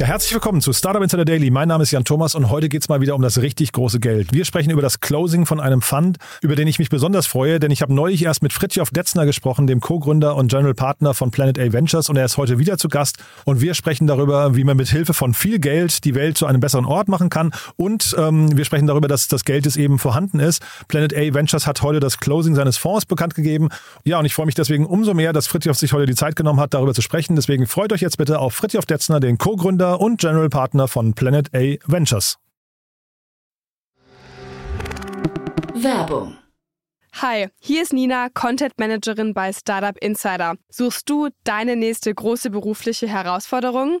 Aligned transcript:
Ja, 0.00 0.06
herzlich 0.06 0.32
willkommen 0.32 0.62
zu 0.62 0.72
Startup 0.72 1.02
Insider 1.02 1.26
Daily. 1.26 1.50
Mein 1.50 1.68
Name 1.68 1.82
ist 1.82 1.90
Jan 1.90 2.06
Thomas 2.06 2.34
und 2.34 2.48
heute 2.48 2.70
geht's 2.70 2.88
mal 2.88 3.02
wieder 3.02 3.14
um 3.14 3.20
das 3.20 3.42
richtig 3.42 3.70
große 3.72 4.00
Geld. 4.00 4.32
Wir 4.32 4.46
sprechen 4.46 4.70
über 4.70 4.80
das 4.80 5.00
Closing 5.00 5.44
von 5.44 5.60
einem 5.60 5.82
Fund, 5.82 6.16
über 6.40 6.56
den 6.56 6.66
ich 6.68 6.78
mich 6.78 6.88
besonders 6.88 7.26
freue, 7.26 7.60
denn 7.60 7.70
ich 7.70 7.82
habe 7.82 7.92
neulich 7.92 8.24
erst 8.24 8.42
mit 8.42 8.54
Fritjof 8.54 8.92
Detzner 8.92 9.26
gesprochen, 9.26 9.66
dem 9.66 9.80
Co-Gründer 9.80 10.36
und 10.36 10.48
General 10.48 10.72
Partner 10.72 11.12
von 11.12 11.30
Planet 11.30 11.58
A 11.58 11.74
Ventures 11.74 12.08
und 12.08 12.16
er 12.16 12.24
ist 12.24 12.38
heute 12.38 12.58
wieder 12.58 12.78
zu 12.78 12.88
Gast 12.88 13.18
und 13.44 13.60
wir 13.60 13.74
sprechen 13.74 14.06
darüber, 14.06 14.56
wie 14.56 14.64
man 14.64 14.78
mit 14.78 14.88
Hilfe 14.88 15.12
von 15.12 15.34
viel 15.34 15.58
Geld 15.58 16.02
die 16.04 16.14
Welt 16.14 16.38
zu 16.38 16.46
einem 16.46 16.60
besseren 16.60 16.86
Ort 16.86 17.08
machen 17.08 17.28
kann 17.28 17.52
und 17.76 18.16
ähm, 18.16 18.56
wir 18.56 18.64
sprechen 18.64 18.86
darüber, 18.86 19.06
dass 19.06 19.28
das 19.28 19.44
Geld 19.44 19.66
es 19.66 19.76
eben 19.76 19.98
vorhanden 19.98 20.40
ist. 20.40 20.62
Planet 20.88 21.14
A 21.14 21.34
Ventures 21.34 21.66
hat 21.66 21.82
heute 21.82 22.00
das 22.00 22.16
Closing 22.16 22.54
seines 22.54 22.78
Fonds 22.78 23.04
bekannt 23.04 23.34
gegeben. 23.34 23.68
Ja, 24.04 24.18
und 24.18 24.24
ich 24.24 24.34
freue 24.34 24.46
mich 24.46 24.54
deswegen 24.54 24.86
umso 24.86 25.12
mehr, 25.12 25.34
dass 25.34 25.46
Fritjof 25.46 25.76
sich 25.76 25.92
heute 25.92 26.06
die 26.06 26.14
Zeit 26.14 26.36
genommen 26.36 26.58
hat, 26.58 26.72
darüber 26.72 26.94
zu 26.94 27.02
sprechen. 27.02 27.36
Deswegen 27.36 27.66
freut 27.66 27.92
euch 27.92 28.00
jetzt 28.00 28.16
bitte 28.16 28.38
auf 28.38 28.54
Fritjof 28.54 28.86
Detzner, 28.86 29.20
den 29.20 29.36
Co-Gründer 29.36 29.89
und 29.94 30.20
General 30.20 30.48
Partner 30.48 30.88
von 30.88 31.14
Planet 31.14 31.54
A 31.54 31.76
Ventures. 31.86 32.36
Werbung. 35.74 36.36
Hi, 37.14 37.48
hier 37.58 37.82
ist 37.82 37.92
Nina, 37.92 38.28
Content 38.32 38.78
Managerin 38.78 39.34
bei 39.34 39.52
Startup 39.52 39.96
Insider. 39.98 40.54
Suchst 40.68 41.10
du 41.10 41.28
deine 41.44 41.76
nächste 41.76 42.14
große 42.14 42.50
berufliche 42.50 43.08
Herausforderung? 43.08 44.00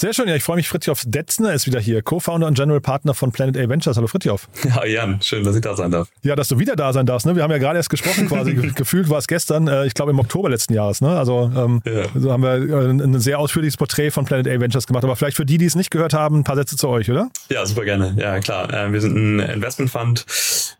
Sehr 0.00 0.14
schön, 0.14 0.28
ja, 0.28 0.34
ich 0.34 0.42
freue 0.44 0.56
mich. 0.56 0.66
Fritjof 0.66 1.02
Detzner 1.04 1.52
ist 1.52 1.66
wieder 1.66 1.78
hier, 1.78 2.00
Co-Founder 2.00 2.46
und 2.46 2.54
General 2.56 2.80
Partner 2.80 3.12
von 3.12 3.32
Planet 3.32 3.58
A 3.58 3.68
Ventures. 3.68 3.98
Hallo 3.98 4.06
Fritjof. 4.06 4.48
Ja, 4.64 4.86
Jan, 4.86 5.20
schön, 5.20 5.44
dass 5.44 5.54
ich 5.54 5.60
da 5.60 5.76
sein 5.76 5.90
darf. 5.90 6.08
Ja, 6.22 6.34
dass 6.36 6.48
du 6.48 6.58
wieder 6.58 6.74
da 6.74 6.94
sein 6.94 7.04
darfst. 7.04 7.26
Ne? 7.26 7.36
Wir 7.36 7.42
haben 7.42 7.50
ja 7.50 7.58
gerade 7.58 7.76
erst 7.76 7.90
gesprochen, 7.90 8.26
quasi 8.26 8.54
gefühlt 8.74 9.10
war 9.10 9.18
es 9.18 9.26
gestern, 9.26 9.68
äh, 9.68 9.84
ich 9.84 9.92
glaube 9.92 10.12
im 10.12 10.18
Oktober 10.18 10.48
letzten 10.48 10.72
Jahres. 10.72 11.02
Ne? 11.02 11.10
Also 11.10 11.52
ähm, 11.54 11.82
Ja. 11.84 12.04
so 12.14 12.32
haben 12.32 12.42
wir 12.42 12.54
äh, 12.54 12.88
ein 12.90 13.20
sehr 13.20 13.38
ausführliches 13.38 13.76
Porträt 13.76 14.10
von 14.10 14.24
Planet 14.24 14.48
A 14.48 14.58
Ventures 14.58 14.86
gemacht. 14.86 15.04
Aber 15.04 15.16
vielleicht 15.16 15.36
für 15.36 15.44
die, 15.44 15.58
die 15.58 15.66
es 15.66 15.74
nicht 15.74 15.90
gehört 15.90 16.14
haben, 16.14 16.38
ein 16.38 16.44
paar 16.44 16.56
Sätze 16.56 16.76
zu 16.78 16.88
euch, 16.88 17.10
oder? 17.10 17.28
Ja, 17.50 17.66
super 17.66 17.84
gerne. 17.84 18.16
Ja, 18.18 18.40
klar. 18.40 18.72
Äh, 18.72 18.90
Wir 18.94 19.02
sind 19.02 19.14
ein 19.16 19.38
Investmentfund, 19.40 20.24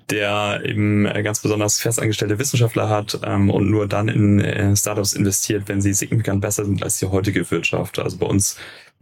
der 0.09 0.63
eben 0.65 1.05
äh, 1.05 1.23
ganz 1.23 1.41
besonders 1.41 1.79
festangestellte 1.79 2.39
Wissenschaftler 2.39 2.89
hat 2.89 3.21
ähm, 3.23 3.51
und 3.51 3.71
nur 3.71 3.87
dann 3.87 4.09
in 4.09 4.41
äh, 4.41 4.75
Startups 4.75 5.13
investiert, 5.13 5.65
wenn 5.67 5.83
sie 5.83 5.93
signifikant 5.93 6.41
besser 6.41 6.65
sind 6.65 6.83
als 6.83 6.97
die 7.01 7.07
heutige 7.07 7.51
Wirtschaft. 7.51 7.99
Also 7.99 8.17
bei 8.17 8.25
uns 8.27 8.57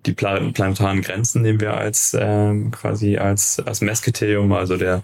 die 0.06 0.12
pla 0.12 0.38
planetaren 0.52 1.02
Grenzen 1.02 1.42
nehmen 1.42 1.60
wir 1.60 1.74
als 1.76 2.16
ähm, 2.18 2.70
quasi 2.70 3.16
als 3.18 3.60
als 3.60 3.80
Messkriterium, 3.80 4.52
also 4.52 4.76
der 4.76 5.02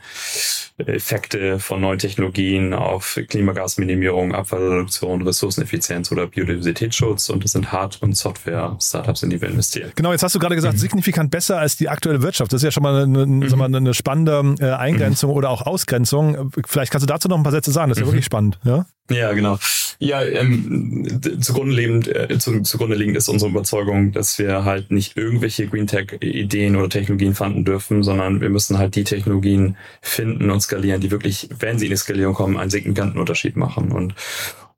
Effekte 0.79 1.59
von 1.61 1.81
neuen 1.81 1.99
Technologien 1.99 2.75
auf 2.75 3.19
Klimagasminimierung, 3.29 4.35
Abfallreduktion, 4.35 5.23
Ressourceneffizienz 5.23 6.11
oder 6.11 6.27
Biodiversitätsschutz 6.27 7.29
und 7.31 7.45
das 7.45 7.53
sind 7.53 7.71
Hard- 7.71 8.03
und 8.03 8.17
Software-Startups, 8.17 9.23
in 9.23 9.31
die 9.31 9.41
wir 9.41 9.49
investieren. 9.49 9.93
Genau, 9.95 10.11
jetzt 10.13 10.23
hast 10.23 10.35
du 10.35 10.39
gerade 10.41 10.55
Mhm. 10.55 10.59
gesagt, 10.59 10.79
signifikant 10.79 11.31
besser 11.31 11.59
als 11.59 11.77
die 11.77 11.89
aktuelle 11.89 12.23
Wirtschaft. 12.23 12.53
Das 12.53 12.61
ist 12.61 12.65
ja 12.65 12.71
schon 12.73 12.83
mal 12.83 13.05
eine, 13.05 13.49
sag 13.49 13.59
mal, 13.59 13.73
eine 13.75 13.95
spannende 13.95 14.55
äh, 14.61 14.71
Eingrenzung 14.73 15.31
Mhm. 15.31 15.37
oder 15.37 15.51
auch 15.51 15.63
Ausgrenzung. 15.63 16.51
Vielleicht 16.67 16.91
kannst 16.91 17.05
du 17.05 17.13
dazu 17.13 17.29
noch 17.29 17.37
ein 17.37 17.43
paar 17.45 17.53
Sätze 17.53 17.71
sagen. 17.71 17.89
Das 17.91 17.99
ist 17.99 18.03
ja 18.03 18.07
wirklich 18.09 18.25
spannend. 18.25 18.59
Ja? 18.65 18.87
Ja, 19.11 19.33
genau. 19.33 19.59
Ja, 19.99 20.23
ähm, 20.23 21.21
zugrunde 21.41 21.75
liegend, 21.75 22.09
äh, 22.09 22.37
zu, 22.39 22.63
zugrunde 22.63 22.97
liegend 22.97 23.17
ist 23.17 23.29
unsere 23.29 23.51
Überzeugung, 23.51 24.13
dass 24.13 24.39
wir 24.39 24.65
halt 24.65 24.91
nicht 24.95 25.17
irgendwelche 25.17 25.67
Green 25.67 25.87
Tech-Ideen 25.87 26.77
oder 26.77 26.89
Technologien 26.89 27.35
fanden 27.35 27.65
dürfen, 27.65 28.03
sondern 28.03 28.41
wir 28.41 28.51
müssen 28.51 28.79
halt 28.79 28.95
die 28.95 29.05
Technologien 29.05 29.77
finden 30.01 30.51
und 30.51 30.61
skalieren, 30.61 31.01
die 31.01 31.11
wirklich, 31.11 31.49
wenn 31.59 31.79
sie 31.79 31.87
in 31.87 31.91
die 31.91 31.97
Skalierung 31.97 32.35
kommen, 32.35 32.57
einen 32.57 32.71
signifikanten 32.71 33.21
Unterschied 33.21 33.57
machen. 33.57 33.93
Und 33.93 34.15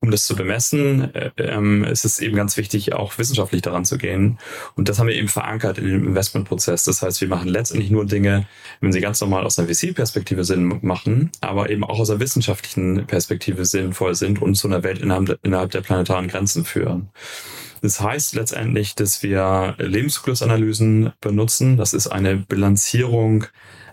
um 0.00 0.10
das 0.10 0.26
zu 0.26 0.36
bemessen, 0.36 1.14
äh, 1.14 1.30
ähm, 1.38 1.84
ist 1.84 2.04
es 2.04 2.18
eben 2.18 2.36
ganz 2.36 2.56
wichtig, 2.56 2.92
auch 2.92 3.18
wissenschaftlich 3.18 3.62
daran 3.62 3.84
zu 3.84 3.98
gehen. 3.98 4.38
Und 4.74 4.88
das 4.88 4.98
haben 4.98 5.08
wir 5.08 5.14
eben 5.14 5.28
verankert 5.28 5.78
in 5.78 5.86
dem 5.86 6.06
Investmentprozess. 6.06 6.84
Das 6.84 7.02
heißt, 7.02 7.20
wir 7.20 7.28
machen 7.28 7.48
letztendlich 7.48 7.90
nur 7.90 8.04
Dinge, 8.04 8.46
wenn 8.80 8.92
sie 8.92 9.00
ganz 9.00 9.20
normal 9.20 9.44
aus 9.44 9.58
einer 9.58 9.68
VC-Perspektive 9.68 10.44
Sinn 10.44 10.78
machen, 10.82 11.30
aber 11.40 11.70
eben 11.70 11.82
auch 11.82 11.98
aus 11.98 12.10
einer 12.10 12.20
wissenschaftlichen 12.20 13.06
Perspektive 13.06 13.64
sinnvoll 13.64 14.14
sind 14.14 14.42
und 14.42 14.54
zu 14.54 14.68
einer 14.68 14.82
Welt 14.82 14.98
innerhalb 14.98 15.38
innerhalb 15.42 15.70
der 15.70 15.80
planetaren 15.80 16.28
Grenzen 16.28 16.64
führen. 16.64 17.08
Das 17.86 18.00
heißt 18.00 18.34
letztendlich, 18.34 18.96
dass 18.96 19.22
wir 19.22 19.76
Lebenszyklusanalysen 19.78 21.12
benutzen. 21.20 21.76
Das 21.76 21.94
ist 21.94 22.08
eine 22.08 22.36
Bilanzierung 22.36 23.44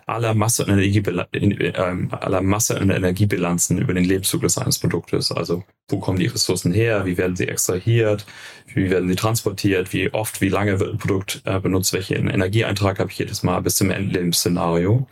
aller 0.07 0.33
Masse- 0.33 0.65
und 0.65 0.79
in- 0.79 1.57
ähm, 1.75 2.09
aller 2.11 2.41
Masse- 2.41 2.79
und 2.79 2.89
Energiebilanzen 2.89 3.77
über 3.77 3.93
den 3.93 4.03
Lebenszyklus 4.03 4.57
eines 4.57 4.79
Produktes. 4.79 5.31
Also 5.31 5.63
wo 5.89 5.99
kommen 5.99 6.17
die 6.17 6.25
Ressourcen 6.25 6.73
her, 6.73 7.05
wie 7.05 7.17
werden 7.19 7.35
sie 7.35 7.47
extrahiert, 7.47 8.25
wie 8.73 8.89
werden 8.89 9.07
sie 9.07 9.15
transportiert, 9.15 9.93
wie 9.93 10.11
oft, 10.11 10.41
wie 10.41 10.49
lange 10.49 10.79
wird 10.79 10.93
ein 10.93 10.97
Produkt 10.97 11.43
äh, 11.45 11.59
benutzt, 11.59 11.93
welchen 11.93 12.27
Energieeintrag 12.31 12.97
habe 12.97 13.11
ich 13.11 13.19
jedes 13.19 13.43
Mal 13.43 13.59
bis 13.61 13.75
zum 13.75 13.91
Endlebensszenario. 13.91 15.07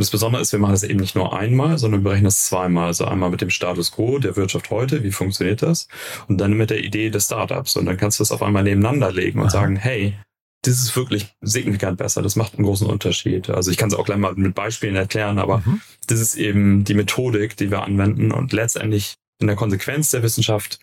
Und 0.00 0.04
das 0.04 0.12
Besondere 0.12 0.40
ist, 0.40 0.50
wir 0.52 0.58
machen 0.58 0.72
das 0.72 0.82
eben 0.82 0.98
nicht 0.98 1.14
nur 1.14 1.38
einmal, 1.38 1.76
sondern 1.76 2.00
wir 2.00 2.04
berechnen 2.04 2.24
das 2.24 2.46
zweimal. 2.46 2.86
Also 2.86 3.04
einmal 3.04 3.28
mit 3.28 3.42
dem 3.42 3.50
Status 3.50 3.92
quo 3.92 4.18
der 4.18 4.34
Wirtschaft 4.34 4.70
heute, 4.70 5.02
wie 5.04 5.12
funktioniert 5.12 5.60
das? 5.60 5.88
Und 6.26 6.38
dann 6.38 6.54
mit 6.54 6.70
der 6.70 6.82
Idee 6.82 7.10
des 7.10 7.26
Startups. 7.26 7.76
Und 7.76 7.84
dann 7.84 7.98
kannst 7.98 8.18
du 8.18 8.22
das 8.22 8.32
auf 8.32 8.42
einmal 8.42 8.62
nebeneinander 8.62 9.12
legen 9.12 9.40
und 9.40 9.50
sagen, 9.50 9.76
hey, 9.76 10.14
das 10.62 10.78
ist 10.78 10.96
wirklich 10.96 11.34
signifikant 11.42 11.98
besser. 11.98 12.22
Das 12.22 12.34
macht 12.34 12.54
einen 12.54 12.64
großen 12.64 12.86
Unterschied. 12.86 13.50
Also 13.50 13.70
ich 13.70 13.76
kann 13.76 13.90
es 13.90 13.94
auch 13.94 14.06
gleich 14.06 14.16
mal 14.16 14.32
mit 14.36 14.54
Beispielen 14.54 14.96
erklären, 14.96 15.38
aber 15.38 15.58
Mhm. 15.66 15.82
das 16.06 16.18
ist 16.18 16.34
eben 16.36 16.82
die 16.84 16.94
Methodik, 16.94 17.58
die 17.58 17.70
wir 17.70 17.82
anwenden 17.82 18.32
und 18.32 18.54
letztendlich 18.54 19.16
in 19.38 19.48
der 19.48 19.56
Konsequenz 19.56 20.12
der 20.12 20.22
Wissenschaft 20.22 20.78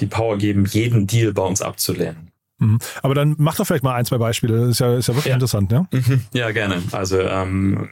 die 0.00 0.06
Power 0.06 0.36
geben, 0.36 0.66
jeden 0.66 1.06
Deal 1.06 1.32
bei 1.32 1.44
uns 1.44 1.62
abzulehnen. 1.62 2.29
Mhm. 2.60 2.78
Aber 3.02 3.14
dann 3.14 3.34
mach 3.38 3.56
doch 3.56 3.66
vielleicht 3.66 3.82
mal 3.82 3.94
ein, 3.94 4.04
zwei 4.04 4.18
Beispiele. 4.18 4.60
Das 4.60 4.68
ist 4.70 4.78
ja, 4.80 4.94
ist 4.96 5.08
ja 5.08 5.14
wirklich 5.14 5.26
Ja. 5.30 5.34
interessant. 5.34 5.72
Ja? 5.72 5.86
Ja, 6.32 6.50
gerne. 6.52 6.82
Also 6.92 7.18
ähm, 7.20 7.88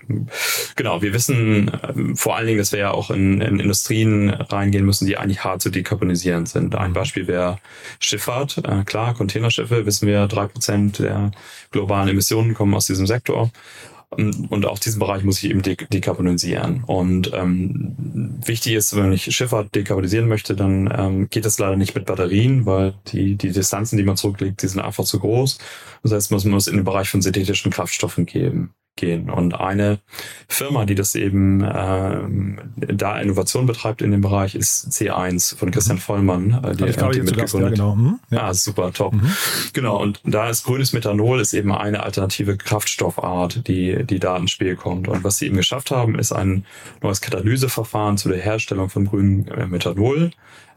genau, 0.77 1.03
wir 1.03 1.12
wissen 1.12 1.71
ähm, 1.89 2.17
vor 2.17 2.37
allen 2.37 2.47
Dingen, 2.47 2.59
dass 2.59 2.71
wir 2.73 2.78
ja 2.78 2.91
auch 2.93 3.11
in, 3.11 3.41
in 3.41 3.59
Industrien 3.61 4.28
reingehen 4.31 4.84
müssen, 4.84 5.07
die 5.07 5.17
eigentlich 5.17 5.43
hart 5.43 5.62
zu 5.62 5.71
dekarbonisieren 5.71 6.47
sind. 6.47 6.75
Ein 6.77 6.92
Beispiel 6.92 7.27
wäre 7.27 7.59
Schifffahrt. 7.98 8.59
Äh, 8.59 8.84
klar, 8.84 9.15
Containerschiffe, 9.15 9.87
wissen 9.87 10.07
wir, 10.07 10.27
drei 10.27 10.47
Prozent 10.47 10.98
der 11.01 11.31
globalen 11.71 12.09
Emissionen 12.09 12.54
kommen 12.54 12.75
aus 12.75 12.87
diesem 12.87 13.07
Sektor. 13.07 13.51
Und 14.10 14.51
und 14.51 14.66
auch 14.66 14.78
diesen 14.78 14.99
Bereich 14.99 15.22
muss 15.22 15.43
ich 15.43 15.51
eben 15.51 15.63
de 15.63 15.77
dekarbonisieren. 15.77 16.83
Und 16.84 17.31
ähm, 17.34 17.95
wichtig 18.45 18.75
ist, 18.75 18.97
wenn 18.97 19.13
ich 19.13 19.25
Schifffahrt 19.34 19.75
dekarbonisieren 19.75 20.28
möchte, 20.28 20.57
dann 20.57 20.93
ähm, 20.97 21.28
geht 21.28 21.45
das 21.45 21.59
leider 21.59 21.77
nicht 21.77 21.95
mit 21.95 22.07
Batterien, 22.07 22.65
weil 22.65 22.95
die, 23.09 23.37
die 23.37 23.53
Distanzen, 23.53 23.99
die 23.99 24.05
man 24.05 24.16
zurücklegt, 24.16 24.63
die 24.63 24.69
sind 24.69 24.81
einfach 24.81 25.05
zu 25.05 25.19
groß. 25.19 25.59
Das 26.03 26.13
heißt, 26.13 26.33
man 26.33 26.51
muss 26.51 26.66
in 26.69 26.77
den 26.77 26.84
Bereich 26.84 27.10
von 27.10 27.21
synthetischen 27.21 27.71
Kraftstoffen 27.71 28.25
geben. 28.25 28.75
Gehen. 28.98 29.30
Und 29.30 29.59
eine 29.59 29.98
Firma, 30.48 30.84
die 30.84 30.95
das 30.95 31.15
eben 31.15 31.62
ähm, 31.62 32.59
da 32.77 33.18
Innovation 33.18 33.65
betreibt 33.66 34.03
in 34.03 34.10
dem 34.10 34.21
Bereich, 34.21 34.54
ist 34.54 34.91
C1 34.91 35.56
von 35.56 35.71
Christian 35.71 35.98
Vollmann. 35.98 36.50
Äh, 36.50 36.56
Hatte 36.56 36.89
ich 36.89 36.97
hier 36.97 37.24
zu 37.24 37.34
Gast, 37.34 37.54
ja, 37.54 37.68
genau. 37.71 37.97
Mhm. 37.97 38.18
Ja. 38.30 38.48
Ah, 38.48 38.54
super, 38.54 38.92
top. 38.92 39.15
Mhm. 39.15 39.30
Genau, 39.72 40.00
und 40.03 40.21
da 40.24 40.50
ist 40.50 40.65
grünes 40.65 40.92
Methanol 40.92 41.41
ist 41.41 41.54
eben 41.54 41.72
eine 41.72 42.03
alternative 42.03 42.56
Kraftstoffart, 42.56 43.66
die, 43.66 44.04
die 44.04 44.18
da 44.18 44.36
ins 44.36 44.50
Spiel 44.50 44.77
kommt. 44.77 45.09
Und 45.09 45.24
was 45.24 45.39
sie 45.39 45.47
eben 45.47 45.56
geschafft 45.56 45.91
haben, 45.91 46.18
ist 46.18 46.33
ein 46.33 46.66
neues 47.03 47.21
Katalyseverfahren 47.21 48.18
zu 48.18 48.28
der 48.28 48.39
Herstellung 48.39 48.91
von 48.91 49.06
grünem 49.06 49.47
äh, 49.48 49.66
Methanol 49.66 50.30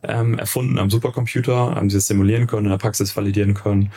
ähm, 0.03 0.37
erfunden 0.37 0.79
am 0.79 0.89
Supercomputer, 0.89 1.75
haben 1.75 1.89
sie 1.89 1.97
es 1.97 2.07
simulieren 2.07 2.47
können, 2.47 2.65
in 2.65 2.71
der 2.71 2.77
Praxis 2.77 3.15
validieren 3.15 3.53
können. 3.53 3.91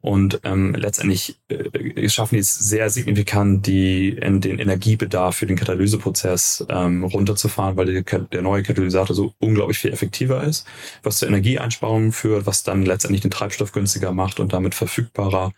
Und 0.00 0.40
ähm, 0.44 0.74
letztendlich 0.74 1.38
äh, 1.48 2.08
schaffen 2.08 2.36
die 2.36 2.40
es 2.40 2.54
sehr 2.54 2.88
signifikant, 2.88 3.66
die, 3.66 4.10
in 4.10 4.40
den 4.40 4.58
Energiebedarf 4.58 5.36
für 5.36 5.46
den 5.46 5.56
Katalyseprozess 5.56 6.66
ähm, 6.68 7.04
runterzufahren, 7.04 7.76
weil 7.76 8.02
der, 8.02 8.20
der 8.20 8.42
neue 8.42 8.62
Katalysator 8.62 9.14
so 9.14 9.34
unglaublich 9.38 9.78
viel 9.78 9.92
effektiver 9.92 10.44
ist, 10.44 10.66
was 11.02 11.18
zur 11.18 11.28
Energieeinsparung 11.28 12.12
führt, 12.12 12.46
was 12.46 12.62
dann 12.62 12.84
letztendlich 12.84 13.22
den 13.22 13.30
Treibstoff 13.30 13.72
günstiger 13.72 14.12
macht 14.12 14.38
und 14.40 14.52
damit 14.52 14.74
verfügbarer 14.74 15.52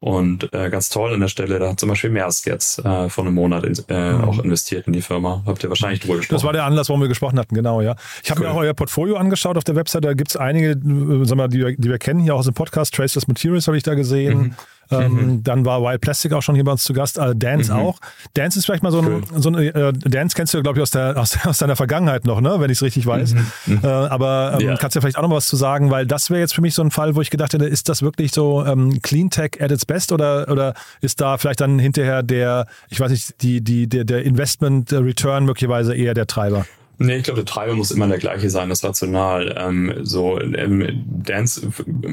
und 0.00 0.52
äh, 0.52 0.70
ganz 0.70 0.90
toll 0.90 1.12
an 1.12 1.20
der 1.20 1.28
Stelle, 1.28 1.58
da 1.58 1.70
hat 1.70 1.80
zum 1.80 1.88
Beispiel 1.88 2.10
Maersk 2.10 2.46
jetzt 2.46 2.78
äh, 2.84 3.08
vor 3.08 3.24
einem 3.24 3.34
Monat 3.34 3.64
äh, 3.88 4.12
mhm. 4.12 4.24
auch 4.24 4.38
investiert 4.38 4.86
in 4.86 4.92
die 4.92 5.02
Firma. 5.02 5.42
Habt 5.44 5.64
ihr 5.64 5.70
wahrscheinlich 5.70 5.98
drüber 5.98 6.18
gesprochen. 6.18 6.36
Das 6.36 6.44
war 6.44 6.52
der 6.52 6.64
Anlass, 6.64 6.88
warum 6.88 7.00
wir 7.00 7.08
gesprochen 7.08 7.36
hatten, 7.36 7.54
genau, 7.54 7.80
ja. 7.80 7.96
Ich 8.22 8.30
habe 8.30 8.40
cool. 8.40 8.46
mir 8.46 8.52
auch 8.52 8.58
euer 8.58 8.74
Portfolio 8.74 9.16
angeschaut 9.16 9.56
auf 9.56 9.64
der 9.64 9.74
Website. 9.74 10.04
Da 10.04 10.14
gibt 10.14 10.30
es 10.30 10.36
einige, 10.36 10.70
äh, 10.70 11.24
sagen 11.24 11.38
wir, 11.38 11.48
die, 11.48 11.76
die 11.76 11.88
wir 11.88 11.98
kennen 11.98 12.20
hier 12.20 12.36
auch 12.36 12.38
aus 12.38 12.44
dem 12.44 12.54
Podcast. 12.54 12.94
Traceless 12.94 13.26
Materials 13.26 13.66
habe 13.66 13.76
ich 13.76 13.82
da 13.82 13.94
gesehen. 13.94 14.38
Mhm. 14.38 14.54
Ähm, 14.90 15.12
mhm. 15.12 15.42
Dann 15.42 15.64
war 15.64 15.82
Wild 15.82 16.00
Plastic 16.00 16.32
auch 16.32 16.42
schon 16.42 16.54
hier 16.54 16.64
bei 16.64 16.72
uns 16.72 16.84
zu 16.84 16.92
Gast. 16.92 17.18
Äh, 17.18 17.34
Dance 17.34 17.72
mhm. 17.72 17.78
auch. 17.78 18.00
Dance 18.34 18.58
ist 18.58 18.66
vielleicht 18.66 18.82
mal 18.82 18.92
so 18.92 19.00
ein, 19.00 19.06
cool. 19.06 19.22
so 19.36 19.50
ein 19.50 19.54
äh, 19.56 19.92
Dance 19.92 20.34
kennst 20.34 20.54
du, 20.54 20.62
glaube 20.62 20.78
ich, 20.78 20.82
aus, 20.82 20.90
der, 20.90 21.16
aus, 21.16 21.36
aus 21.44 21.58
deiner 21.58 21.76
Vergangenheit 21.76 22.24
noch, 22.24 22.40
ne? 22.40 22.56
wenn 22.58 22.70
ich 22.70 22.78
es 22.78 22.82
richtig 22.82 23.06
weiß. 23.06 23.34
Mhm. 23.34 23.46
mhm. 23.66 23.80
Äh, 23.82 23.86
aber 23.86 24.58
ähm, 24.60 24.68
ja. 24.68 24.76
kannst 24.76 24.94
du 24.94 24.98
ja 24.98 25.00
vielleicht 25.02 25.18
auch 25.18 25.22
noch 25.22 25.30
was 25.30 25.46
zu 25.46 25.56
sagen, 25.56 25.90
weil 25.90 26.06
das 26.06 26.30
wäre 26.30 26.40
jetzt 26.40 26.54
für 26.54 26.62
mich 26.62 26.74
so 26.74 26.82
ein 26.82 26.90
Fall, 26.90 27.14
wo 27.14 27.20
ich 27.20 27.30
gedacht 27.30 27.52
hätte, 27.52 27.66
ist 27.66 27.88
das 27.88 28.02
wirklich 28.02 28.32
so 28.32 28.64
ähm, 28.64 29.00
Clean 29.02 29.30
Tech 29.30 29.60
at 29.60 29.70
its 29.70 29.86
best 29.86 30.12
oder, 30.12 30.48
oder 30.48 30.74
ist 31.00 31.20
da 31.20 31.38
vielleicht 31.38 31.60
dann 31.60 31.78
hinterher 31.78 32.22
der, 32.22 32.66
ich 32.88 33.00
weiß 33.00 33.10
nicht, 33.10 33.42
die, 33.42 33.60
die, 33.60 33.88
der, 33.88 34.04
der 34.04 34.24
Investment 34.24 34.92
Return 34.92 35.44
möglicherweise 35.44 35.94
eher 35.94 36.14
der 36.14 36.26
Treiber? 36.26 36.66
Nee, 37.00 37.18
ich 37.18 37.22
glaube, 37.22 37.44
der 37.44 37.44
Treiber 37.44 37.74
muss 37.74 37.92
immer 37.92 38.08
der 38.08 38.18
gleiche 38.18 38.50
sein, 38.50 38.70
das 38.70 38.82
Rational. 38.82 39.54
Ähm, 39.56 39.94
so 40.02 40.40
ähm, 40.40 41.04
Dance 41.06 41.70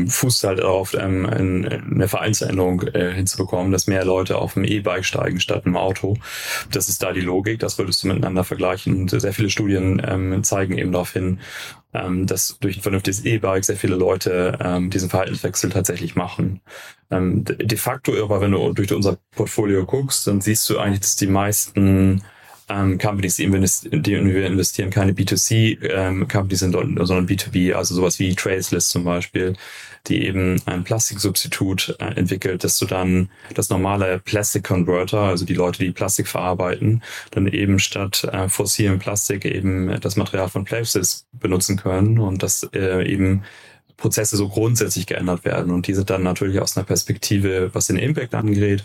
fußt 0.07 0.43
halt 0.43 0.59
darauf, 0.59 0.93
ähm, 0.93 1.25
eine 1.25 2.07
Vereinsänderung 2.07 2.83
äh, 2.93 3.11
hinzubekommen, 3.11 3.71
dass 3.71 3.87
mehr 3.87 4.05
Leute 4.05 4.37
auf 4.37 4.53
dem 4.53 4.63
E-Bike 4.63 5.03
steigen 5.03 5.39
statt 5.39 5.63
im 5.65 5.75
Auto. 5.75 6.17
Das 6.71 6.87
ist 6.87 7.01
da 7.01 7.13
die 7.13 7.21
Logik, 7.21 7.59
das 7.59 7.79
würdest 7.79 8.03
du 8.03 8.09
miteinander 8.09 8.43
vergleichen. 8.43 8.95
Und 9.01 9.09
sehr 9.09 9.33
viele 9.33 9.49
Studien 9.49 9.99
ähm, 10.05 10.43
zeigen 10.43 10.77
eben 10.77 10.91
darauf 10.91 11.13
hin, 11.13 11.39
ähm, 11.95 12.27
dass 12.27 12.59
durch 12.59 12.77
ein 12.77 12.83
vernünftiges 12.83 13.25
E-Bike 13.25 13.65
sehr 13.65 13.77
viele 13.77 13.95
Leute 13.95 14.59
ähm, 14.61 14.91
diesen 14.91 15.09
Verhaltenswechsel 15.09 15.71
tatsächlich 15.71 16.15
machen. 16.15 16.61
Ähm, 17.09 17.43
de 17.43 17.77
facto 17.79 18.13
aber, 18.23 18.39
wenn 18.39 18.51
du 18.51 18.71
durch 18.73 18.93
unser 18.93 19.17
Portfolio 19.31 19.83
guckst, 19.83 20.27
dann 20.27 20.41
siehst 20.41 20.69
du 20.69 20.77
eigentlich, 20.77 20.99
dass 20.99 21.15
die 21.15 21.27
meisten 21.27 22.21
ähm, 22.69 22.97
Companies, 22.97 23.37
die, 23.37 23.49
die 23.49 24.11
wir 24.11 24.45
investieren, 24.47 24.89
keine 24.89 25.13
B2C-Companies 25.13 26.61
ähm, 26.61 26.71
sind, 26.71 27.07
sondern 27.07 27.27
B2B, 27.27 27.73
also 27.73 27.95
sowas 27.95 28.19
wie 28.19 28.33
Traceless 28.35 28.89
zum 28.89 29.03
Beispiel, 29.03 29.55
die 30.07 30.25
eben 30.25 30.61
ein 30.65 30.83
Plastiksubstitut 30.83 31.95
äh, 31.99 32.05
entwickelt, 32.15 32.63
dass 32.63 32.77
du 32.77 32.85
dann 32.85 33.29
das 33.53 33.69
normale 33.69 34.19
Plastic 34.19 34.63
Converter, 34.63 35.19
also 35.19 35.45
die 35.45 35.53
Leute, 35.53 35.83
die 35.83 35.91
Plastik 35.91 36.27
verarbeiten, 36.27 37.03
dann 37.31 37.47
eben 37.47 37.79
statt 37.79 38.23
äh, 38.31 38.49
fossilem 38.49 38.99
Plastik 38.99 39.45
eben 39.45 39.99
das 40.01 40.15
Material 40.15 40.49
von 40.49 40.65
Places 40.65 41.27
benutzen 41.33 41.77
können 41.77 42.19
und 42.19 42.43
das 42.43 42.67
äh, 42.73 43.05
eben 43.11 43.43
Prozesse 43.97 44.37
so 44.37 44.49
grundsätzlich 44.49 45.07
geändert 45.07 45.45
werden. 45.45 45.73
Und 45.73 45.87
die 45.87 45.93
sind 45.93 46.09
dann 46.09 46.23
natürlich 46.23 46.59
aus 46.59 46.75
einer 46.75 46.85
Perspektive, 46.85 47.73
was 47.73 47.87
den 47.87 47.97
Impact 47.97 48.33
angeht, 48.33 48.83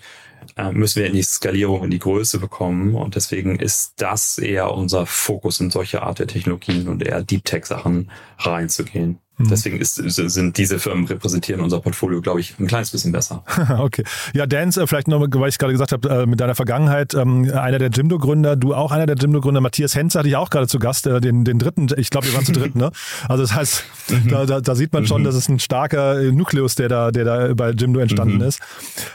äh, 0.56 0.72
müssen 0.72 1.00
wir 1.00 1.06
in 1.06 1.14
die 1.14 1.22
Skalierung, 1.22 1.84
in 1.84 1.90
die 1.90 1.98
Größe 1.98 2.38
bekommen. 2.38 2.94
Und 2.94 3.14
deswegen 3.16 3.58
ist 3.58 3.94
das 3.96 4.38
eher 4.38 4.72
unser 4.72 5.06
Fokus 5.06 5.60
in 5.60 5.70
solche 5.70 6.02
Art 6.02 6.18
der 6.18 6.26
Technologien 6.26 6.88
und 6.88 7.02
eher 7.02 7.22
Deep 7.22 7.44
Tech 7.44 7.66
Sachen 7.66 8.10
reinzugehen. 8.38 9.18
Mhm. 9.40 9.48
Deswegen 9.48 9.78
ist, 9.78 9.94
sind 9.94 10.58
diese 10.58 10.78
Firmen 10.78 11.06
repräsentieren 11.06 11.60
unser 11.60 11.80
Portfolio, 11.80 12.20
glaube 12.20 12.40
ich, 12.40 12.58
ein 12.58 12.66
kleines 12.66 12.90
bisschen 12.90 13.12
besser. 13.12 13.42
okay. 13.78 14.04
Ja, 14.34 14.46
Dance, 14.46 14.80
äh, 14.80 14.86
vielleicht 14.86 15.08
noch, 15.08 15.20
weil 15.20 15.48
ich 15.48 15.58
gerade 15.58 15.72
gesagt 15.72 15.92
habe, 15.92 16.08
äh, 16.08 16.26
mit 16.26 16.40
deiner 16.40 16.54
Vergangenheit, 16.54 17.14
ähm, 17.14 17.50
einer 17.52 17.78
der 17.78 17.88
Jimdo-Gründer, 17.88 18.56
du 18.56 18.74
auch 18.74 18.92
einer 18.92 19.06
der 19.06 19.16
Jimdo-Gründer, 19.16 19.60
Matthias 19.60 19.94
Henze 19.94 20.18
hatte 20.18 20.28
ich 20.28 20.36
auch 20.36 20.50
gerade 20.50 20.66
zu 20.66 20.78
Gast, 20.78 21.06
äh, 21.06 21.20
den, 21.20 21.44
den 21.44 21.58
dritten, 21.58 21.88
ich 21.96 22.10
glaube, 22.10 22.26
ihr 22.26 22.34
waren 22.34 22.44
zu 22.44 22.52
dritt, 22.52 22.74
ne? 22.74 22.90
Also 23.28 23.42
das 23.42 23.54
heißt, 23.54 23.84
mhm. 24.08 24.28
da, 24.28 24.46
da, 24.46 24.60
da, 24.60 24.74
sieht 24.74 24.92
man 24.92 25.06
schon, 25.06 25.22
mhm. 25.22 25.26
das 25.26 25.34
ist 25.34 25.48
ein 25.48 25.58
starker 25.58 26.20
Nukleus, 26.32 26.74
der 26.74 26.88
da, 26.88 27.10
der 27.10 27.24
da 27.24 27.54
bei 27.54 27.70
Jimdo 27.70 28.00
entstanden 28.00 28.40
ist. 28.40 28.60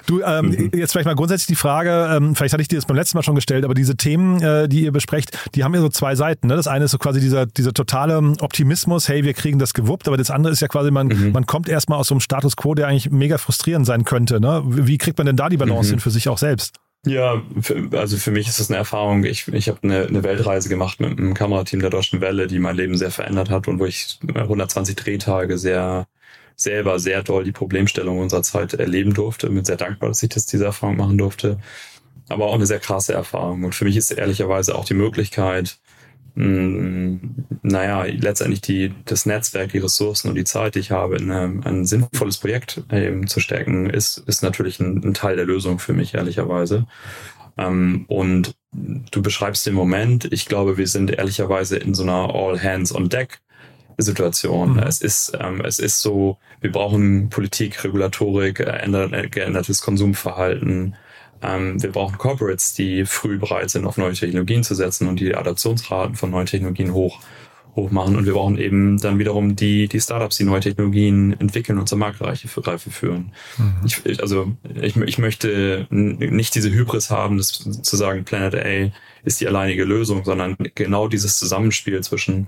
Du, 0.06 0.22
ähm, 0.22 0.72
jetzt 0.74 0.92
vielleicht 0.92 1.06
mal 1.06 1.16
grundsätzlich 1.16 1.48
die 1.48 1.56
Frage, 1.56 2.10
ähm, 2.12 2.36
vielleicht 2.36 2.54
hatte 2.54 2.62
ich 2.62 2.68
dir 2.68 2.77
das 2.77 2.86
beim 2.86 2.95
letzten 2.95 3.18
Mal 3.18 3.24
schon 3.24 3.36
gestellt, 3.36 3.66
aber 3.66 3.74
diese 3.74 3.95
Themen, 3.95 4.42
äh, 4.42 4.68
die 4.69 4.81
ihr 4.81 4.92
besprecht, 4.92 5.38
die 5.56 5.63
haben 5.63 5.74
ja 5.74 5.81
so 5.81 5.89
zwei 5.89 6.16
Seiten. 6.16 6.48
Ne? 6.48 6.56
Das 6.56 6.68
eine 6.68 6.86
ist 6.86 6.92
so 6.92 6.98
quasi 6.98 7.19
dieser, 7.19 7.45
dieser 7.45 7.74
totale 7.74 8.18
Optimismus, 8.39 9.10
hey, 9.10 9.24
wir 9.24 9.33
kriegen 9.33 9.60
das 9.60 9.74
gewuppt, 9.74 10.07
aber 10.07 10.14
das 10.17 10.31
andere 10.31 10.53
ist 10.53 10.62
ja 10.62 10.67
quasi, 10.67 10.91
man, 10.91 11.07
mhm. 11.07 11.31
man 11.31 11.45
kommt 11.45 11.69
erstmal 11.69 12.00
aus 12.00 12.07
so 12.07 12.15
einem 12.15 12.21
Status 12.21 12.56
quo, 12.56 12.75
der 12.75 12.88
eigentlich 12.88 13.12
mega 13.12 13.38
frustrierend 13.38 13.85
sein 13.85 14.03
könnte. 14.03 14.39
Ne? 14.39 14.63
Wie 14.65 14.97
kriegt 14.97 15.17
man 15.17 15.27
denn 15.27 15.35
da 15.35 15.50
die 15.50 15.57
Balance 15.57 15.89
mhm. 15.89 15.94
hin 15.95 16.00
für 16.00 16.12
sich 16.12 16.29
auch 16.29 16.38
selbst? 16.38 16.79
Ja, 17.06 17.41
für, 17.62 17.88
also 17.94 18.17
für 18.17 18.31
mich 18.31 18.47
ist 18.47 18.59
das 18.59 18.69
eine 18.69 18.77
Erfahrung. 18.77 19.23
Ich, 19.25 19.47
ich 19.50 19.69
habe 19.69 19.79
eine, 19.83 20.07
eine 20.07 20.23
Weltreise 20.23 20.69
gemacht 20.69 21.00
mit 21.00 21.12
einem 21.12 21.35
Kamerateam 21.35 21.79
der 21.79 21.91
Deutschen 21.91 22.19
Welle, 22.19 22.47
die 22.47 22.57
mein 22.57 22.75
Leben 22.75 22.97
sehr 22.97 23.12
verändert 23.12 23.50
hat 23.50 23.67
und 23.67 23.79
wo 23.79 23.85
ich 23.85 24.19
120 24.33 24.95
Drehtage 24.95 25.57
sehr 25.57 26.07
selber 26.56 27.00
sehr 27.00 27.21
doll 27.21 27.44
die 27.44 27.51
Problemstellung 27.51 28.19
unserer 28.19 28.41
Zeit 28.41 28.73
erleben 28.73 29.13
durfte. 29.13 29.50
Bin 29.50 29.65
sehr 29.65 29.77
dankbar, 29.77 30.09
dass 30.09 30.23
ich 30.23 30.29
das 30.29 30.45
diese 30.45 30.65
Erfahrung 30.65 30.97
machen 30.97 31.17
durfte. 31.17 31.59
Aber 32.29 32.45
auch 32.45 32.56
eine 32.56 32.65
sehr 32.65 32.79
krasse 32.79 33.13
Erfahrung. 33.13 33.65
Und 33.65 33.75
für 33.75 33.85
mich 33.85 33.97
ist 33.97 34.09
ehrlicherweise 34.12 34.75
auch 34.75 34.85
die 34.85 34.94
Möglichkeit, 34.94 35.77
mh, 36.36 37.20
naja, 37.64 38.04
letztendlich 38.04 38.62
die, 38.62 38.94
das 39.06 39.26
Netzwerk, 39.26 39.72
die 39.72 39.80
Ressourcen 39.80 40.30
und 40.30 40.36
die 40.36 40.44
Zeit, 40.44 40.76
die 40.76 40.80
ich 40.80 40.92
habe, 40.92 41.18
in 41.18 41.32
ein, 41.32 41.64
ein 41.64 41.86
sinnvolles 41.86 42.38
Projekt 42.38 42.84
eben 42.92 43.28
zu 43.28 43.40
stecken, 43.40 43.90
ist, 43.90 44.18
ist 44.28 44.44
natürlich 44.44 44.80
ein, 44.80 45.04
ein 45.04 45.14
Teil 45.14 45.36
der 45.36 45.46
Lösung 45.46 45.80
für 45.80 45.94
mich, 45.94 46.14
ehrlicherweise. 46.14 46.86
Ähm, 47.58 48.06
und 48.08 48.56
du 48.72 49.22
beschreibst 49.22 49.66
den 49.66 49.74
Moment. 49.74 50.26
Ich 50.32 50.46
glaube, 50.46 50.78
wir 50.78 50.88
sind 50.88 51.12
ehrlicherweise 51.12 51.78
in 51.78 51.94
so 51.94 52.04
einer 52.04 52.34
All 52.34 52.62
Hands 52.62 52.94
on 52.94 53.10
Deck 53.10 53.40
Situation. 53.98 54.74
Mhm. 54.74 54.80
Es 54.80 55.02
ist, 55.02 55.38
ähm, 55.40 55.62
es 55.62 55.80
ist 55.80 56.02
so, 56.02 56.38
wir 56.62 56.72
brauchen 56.72 57.30
Politik, 57.30 57.84
Regulatorik, 57.84 58.60
äh, 58.60 59.28
geändertes 59.30 59.82
Konsumverhalten, 59.82 60.96
ähm, 61.42 61.82
wir 61.82 61.92
brauchen 61.92 62.18
Corporates, 62.18 62.74
die 62.74 63.06
früh 63.06 63.38
bereit 63.38 63.70
sind, 63.70 63.86
auf 63.86 63.98
neue 63.98 64.14
Technologien 64.14 64.64
zu 64.64 64.76
setzen 64.76 65.08
und 65.08 65.20
die 65.20 65.36
Adaptionsraten 65.36 66.16
von 66.16 66.32
neuen 66.32 66.46
Technologien 66.46 66.94
hoch, 66.94 67.20
hoch 67.76 67.92
machen. 67.92 68.16
Und 68.16 68.26
wir 68.26 68.34
brauchen 68.34 68.58
eben 68.58 69.00
dann 69.00 69.20
wiederum 69.20 69.56
die, 69.56 69.88
die 69.88 70.00
Startups, 70.00 70.38
die 70.38 70.44
neue 70.44 70.62
Technologien 70.62 71.39
entwickeln 71.39 71.77
und 71.77 71.88
zur 71.88 71.98
Marktreife 71.98 72.48
führen. 72.89 73.32
Mhm. 73.58 73.75
Ich, 73.86 74.22
also 74.22 74.54
ich, 74.82 74.96
ich 74.96 75.18
möchte 75.18 75.88
nicht 75.89 76.56
diese 76.56 76.72
Hybris 76.72 77.12
haben, 77.12 77.38
das 77.38 77.51
zu 77.51 77.96
sagen, 77.96 78.24
Planet 78.24 78.56
A 78.56 78.92
ist 79.24 79.42
die 79.42 79.48
alleinige 79.48 79.84
Lösung, 79.84 80.24
sondern 80.24 80.56
genau 80.75 81.08
dieses 81.08 81.38
Zusammenspiel 81.38 82.01
zwischen 82.01 82.48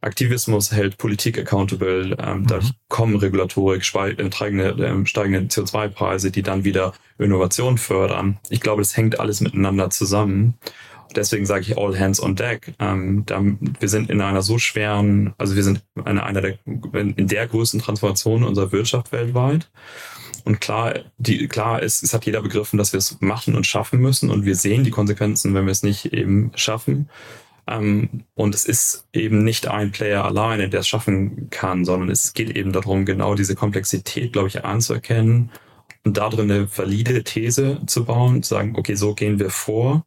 Aktivismus 0.00 0.72
hält 0.72 0.98
Politik 0.98 1.38
accountable, 1.38 2.16
ähm, 2.18 2.40
mhm. 2.40 2.46
da 2.46 2.60
kommen 2.88 3.16
Regulatorik, 3.16 3.82
äh, 3.82 4.30
steigende, 4.30 4.70
äh, 4.70 5.06
steigende 5.06 5.40
CO2-Preise, 5.48 6.30
die 6.30 6.42
dann 6.42 6.64
wieder 6.64 6.92
Innovation 7.18 7.78
fördern. 7.78 8.38
Ich 8.48 8.60
glaube, 8.60 8.82
das 8.82 8.96
hängt 8.96 9.18
alles 9.18 9.40
miteinander 9.40 9.90
zusammen. 9.90 10.54
Deswegen 11.16 11.46
sage 11.46 11.62
ich 11.62 11.78
all 11.78 11.98
hands 11.98 12.22
on 12.22 12.36
deck. 12.36 12.74
Ähm, 12.78 13.24
da, 13.26 13.42
wir 13.42 13.88
sind 13.88 14.10
in 14.10 14.20
einer 14.20 14.42
so 14.42 14.58
schweren, 14.58 15.34
also 15.38 15.56
wir 15.56 15.62
sind 15.62 15.82
in 15.96 16.18
einer 16.18 16.40
der, 16.40 16.58
in 16.92 17.26
der 17.26 17.46
größten 17.46 17.80
Transformation 17.80 18.44
unserer 18.44 18.72
Wirtschaft 18.72 19.10
weltweit. 19.12 19.70
Und 20.44 20.60
klar, 20.60 21.00
die, 21.18 21.48
klar 21.48 21.82
ist, 21.82 22.02
es 22.02 22.14
hat 22.14 22.26
jeder 22.26 22.42
begriffen, 22.42 22.78
dass 22.78 22.92
wir 22.92 22.98
es 22.98 23.20
machen 23.20 23.54
und 23.54 23.66
schaffen 23.66 24.00
müssen. 24.00 24.30
Und 24.30 24.44
wir 24.44 24.54
sehen 24.54 24.84
die 24.84 24.90
Konsequenzen, 24.90 25.54
wenn 25.54 25.66
wir 25.66 25.72
es 25.72 25.82
nicht 25.82 26.12
eben 26.12 26.52
schaffen. 26.54 27.08
Ähm, 27.68 28.24
und 28.34 28.54
es 28.54 28.64
ist 28.64 29.06
eben 29.12 29.44
nicht 29.44 29.68
ein 29.68 29.92
Player 29.92 30.24
alleine, 30.24 30.68
der 30.68 30.80
es 30.80 30.88
schaffen 30.88 31.50
kann, 31.50 31.84
sondern 31.84 32.10
es 32.10 32.32
geht 32.32 32.56
eben 32.56 32.72
darum, 32.72 33.04
genau 33.04 33.34
diese 33.34 33.54
Komplexität, 33.54 34.32
glaube 34.32 34.48
ich, 34.48 34.64
anzuerkennen 34.64 35.50
und 36.04 36.16
darin 36.16 36.50
eine 36.50 36.68
valide 36.76 37.24
These 37.24 37.80
zu 37.86 38.04
bauen, 38.04 38.42
zu 38.42 38.54
sagen, 38.54 38.74
okay, 38.76 38.94
so 38.94 39.14
gehen 39.14 39.38
wir 39.38 39.50
vor. 39.50 40.06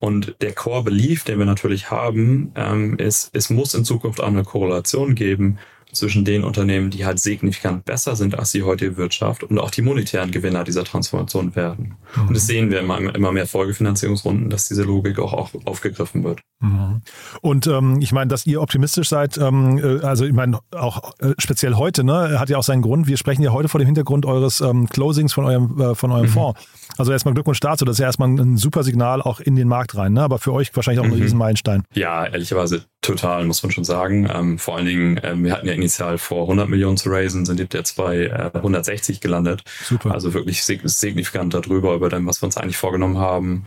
Und 0.00 0.36
der 0.40 0.52
Core 0.52 0.84
Belief, 0.84 1.24
den 1.24 1.40
wir 1.40 1.46
natürlich 1.46 1.90
haben, 1.90 2.52
ähm, 2.54 2.96
ist, 2.98 3.30
es 3.32 3.50
muss 3.50 3.74
in 3.74 3.84
Zukunft 3.84 4.20
auch 4.20 4.28
eine 4.28 4.44
Korrelation 4.44 5.16
geben 5.16 5.58
zwischen 5.92 6.24
den 6.24 6.44
Unternehmen, 6.44 6.90
die 6.90 7.04
halt 7.04 7.18
signifikant 7.18 7.84
besser 7.84 8.14
sind 8.14 8.38
als 8.38 8.52
die 8.52 8.62
heutige 8.62 8.96
Wirtschaft 8.96 9.42
und 9.42 9.58
auch 9.58 9.70
die 9.70 9.82
monetären 9.82 10.30
Gewinner 10.30 10.62
dieser 10.62 10.84
Transformation 10.84 11.56
werden. 11.56 11.96
Mhm. 12.14 12.28
Und 12.28 12.36
das 12.36 12.46
sehen 12.46 12.70
wir 12.70 12.80
immer, 12.80 13.14
immer 13.14 13.32
mehr 13.32 13.46
Folgefinanzierungsrunden, 13.46 14.50
dass 14.50 14.68
diese 14.68 14.84
Logik 14.84 15.18
auch, 15.18 15.32
auch 15.32 15.50
aufgegriffen 15.64 16.22
wird. 16.22 16.40
Mhm. 16.60 17.02
Und 17.40 17.66
ähm, 17.68 17.98
ich 18.00 18.12
meine, 18.12 18.28
dass 18.28 18.44
ihr 18.44 18.60
optimistisch 18.60 19.08
seid, 19.08 19.38
ähm, 19.38 19.78
äh, 19.78 20.04
also 20.04 20.24
ich 20.24 20.32
meine, 20.32 20.58
auch 20.72 21.14
äh, 21.20 21.34
speziell 21.38 21.74
heute, 21.74 22.02
ne, 22.02 22.40
hat 22.40 22.48
ja 22.48 22.58
auch 22.58 22.64
seinen 22.64 22.82
Grund. 22.82 23.06
Wir 23.06 23.16
sprechen 23.16 23.42
ja 23.42 23.52
heute 23.52 23.68
vor 23.68 23.78
dem 23.78 23.86
Hintergrund 23.86 24.26
eures 24.26 24.60
ähm, 24.60 24.88
Closings 24.88 25.32
von 25.32 25.44
eurem, 25.44 25.80
äh, 25.80 25.94
von 25.94 26.10
eurem 26.10 26.26
mhm. 26.26 26.30
Fonds. 26.30 26.60
Also 26.96 27.12
erstmal 27.12 27.34
Glückwunsch 27.34 27.60
dazu, 27.60 27.84
das 27.84 27.94
ist 27.94 28.00
ja 28.00 28.06
erstmal 28.06 28.28
ein 28.28 28.56
super 28.56 28.82
Signal 28.82 29.22
auch 29.22 29.38
in 29.38 29.54
den 29.54 29.68
Markt 29.68 29.96
rein, 29.96 30.14
ne? 30.14 30.22
aber 30.22 30.38
für 30.38 30.52
euch 30.52 30.74
wahrscheinlich 30.74 31.00
auch 31.00 31.04
ein 31.04 31.14
mhm. 31.14 31.22
Riesenmeilenstein. 31.22 31.84
Ja, 31.94 32.26
ehrlicherweise 32.26 32.84
total, 33.02 33.44
muss 33.44 33.62
man 33.62 33.70
schon 33.70 33.84
sagen. 33.84 34.28
Ähm, 34.32 34.58
vor 34.58 34.76
allen 34.76 34.86
Dingen, 34.86 35.20
ähm, 35.22 35.44
wir 35.44 35.52
hatten 35.52 35.66
ja 35.66 35.74
initial 35.74 36.18
vor 36.18 36.42
100 36.42 36.68
Millionen 36.68 36.96
zu 36.96 37.08
raisen, 37.08 37.46
sind 37.46 37.72
jetzt 37.72 37.96
bei 37.96 38.24
äh, 38.24 38.50
160 38.52 39.20
gelandet. 39.20 39.62
Super. 39.84 40.12
Also 40.12 40.34
wirklich 40.34 40.64
signifikant 40.64 41.54
darüber, 41.54 41.94
über 41.94 42.08
dem, 42.08 42.26
was 42.26 42.42
wir 42.42 42.46
uns 42.46 42.56
eigentlich 42.56 42.76
vorgenommen 42.76 43.18
haben 43.18 43.64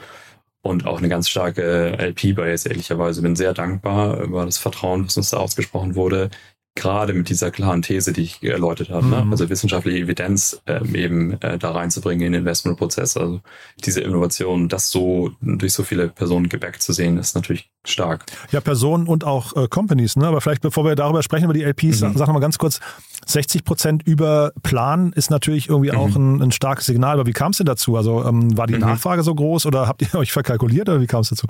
und 0.61 0.85
auch 0.85 0.99
eine 0.99 1.09
ganz 1.09 1.29
starke 1.29 1.97
LP-Base, 1.97 2.69
ehrlicherweise. 2.69 3.21
Bin 3.21 3.35
sehr 3.35 3.53
dankbar 3.53 4.21
über 4.21 4.45
das 4.45 4.57
Vertrauen, 4.57 5.05
was 5.05 5.17
uns 5.17 5.31
da 5.31 5.37
ausgesprochen 5.37 5.95
wurde 5.95 6.29
gerade 6.75 7.13
mit 7.13 7.27
dieser 7.27 7.51
klaren 7.51 7.81
These, 7.81 8.13
die 8.13 8.21
ich 8.21 8.43
erläutert 8.43 8.89
habe, 8.89 9.05
ne? 9.05 9.17
mhm. 9.17 9.25
ne? 9.25 9.31
also 9.31 9.49
wissenschaftliche 9.49 9.99
Evidenz 9.99 10.61
ähm, 10.67 10.95
eben 10.95 11.41
äh, 11.41 11.57
da 11.57 11.71
reinzubringen 11.71 12.25
in 12.25 12.31
den 12.31 12.41
Investmentprozess. 12.41 13.17
Also 13.17 13.41
diese 13.83 14.01
Innovation, 14.01 14.69
das 14.69 14.89
so 14.89 15.31
durch 15.41 15.73
so 15.73 15.83
viele 15.83 16.07
Personen 16.07 16.47
gebackt 16.47 16.81
zu 16.81 16.93
sehen, 16.93 17.17
ist 17.17 17.35
natürlich 17.35 17.69
stark. 17.85 18.25
Ja, 18.51 18.61
Personen 18.61 19.07
und 19.07 19.25
auch 19.25 19.55
äh, 19.55 19.67
Companies, 19.67 20.15
ne? 20.15 20.27
Aber 20.27 20.39
vielleicht 20.39 20.61
bevor 20.61 20.85
wir 20.85 20.95
darüber 20.95 21.23
sprechen, 21.23 21.45
über 21.45 21.53
die 21.53 21.63
LPs, 21.63 22.01
mhm. 22.01 22.15
sag 22.15 22.27
noch 22.27 22.33
mal 22.33 22.39
ganz 22.39 22.57
kurz, 22.57 22.79
60 23.25 23.63
Prozent 23.63 24.03
über 24.05 24.51
Plan 24.63 25.13
ist 25.13 25.29
natürlich 25.29 25.69
irgendwie 25.69 25.91
mhm. 25.91 25.97
auch 25.97 26.15
ein, 26.15 26.41
ein, 26.41 26.51
starkes 26.51 26.85
Signal. 26.85 27.13
Aber 27.13 27.27
wie 27.27 27.33
kam 27.33 27.51
es 27.51 27.57
denn 27.57 27.65
dazu? 27.65 27.95
Also 27.95 28.25
ähm, 28.25 28.57
war 28.57 28.67
die 28.67 28.73
mhm. 28.73 28.81
Nachfrage 28.81 29.23
so 29.23 29.33
groß 29.33 29.65
oder 29.65 29.87
habt 29.87 30.01
ihr 30.01 30.13
euch 30.15 30.31
verkalkuliert 30.31 30.89
oder 30.89 31.01
wie 31.01 31.07
kam 31.07 31.21
es 31.21 31.29
dazu? 31.29 31.47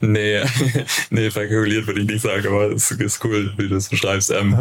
Nee, 0.00 0.40
nee, 1.10 1.30
verkalkuliert 1.30 1.86
würde 1.86 2.00
ich 2.00 2.06
nicht 2.06 2.22
sagen, 2.22 2.46
aber 2.46 2.70
es 2.72 2.90
ist 2.90 3.24
cool, 3.24 3.52
wie 3.56 3.68
du 3.68 3.76
es 3.76 3.88
beschreibst. 3.88 4.30
Ähm, 4.30 4.56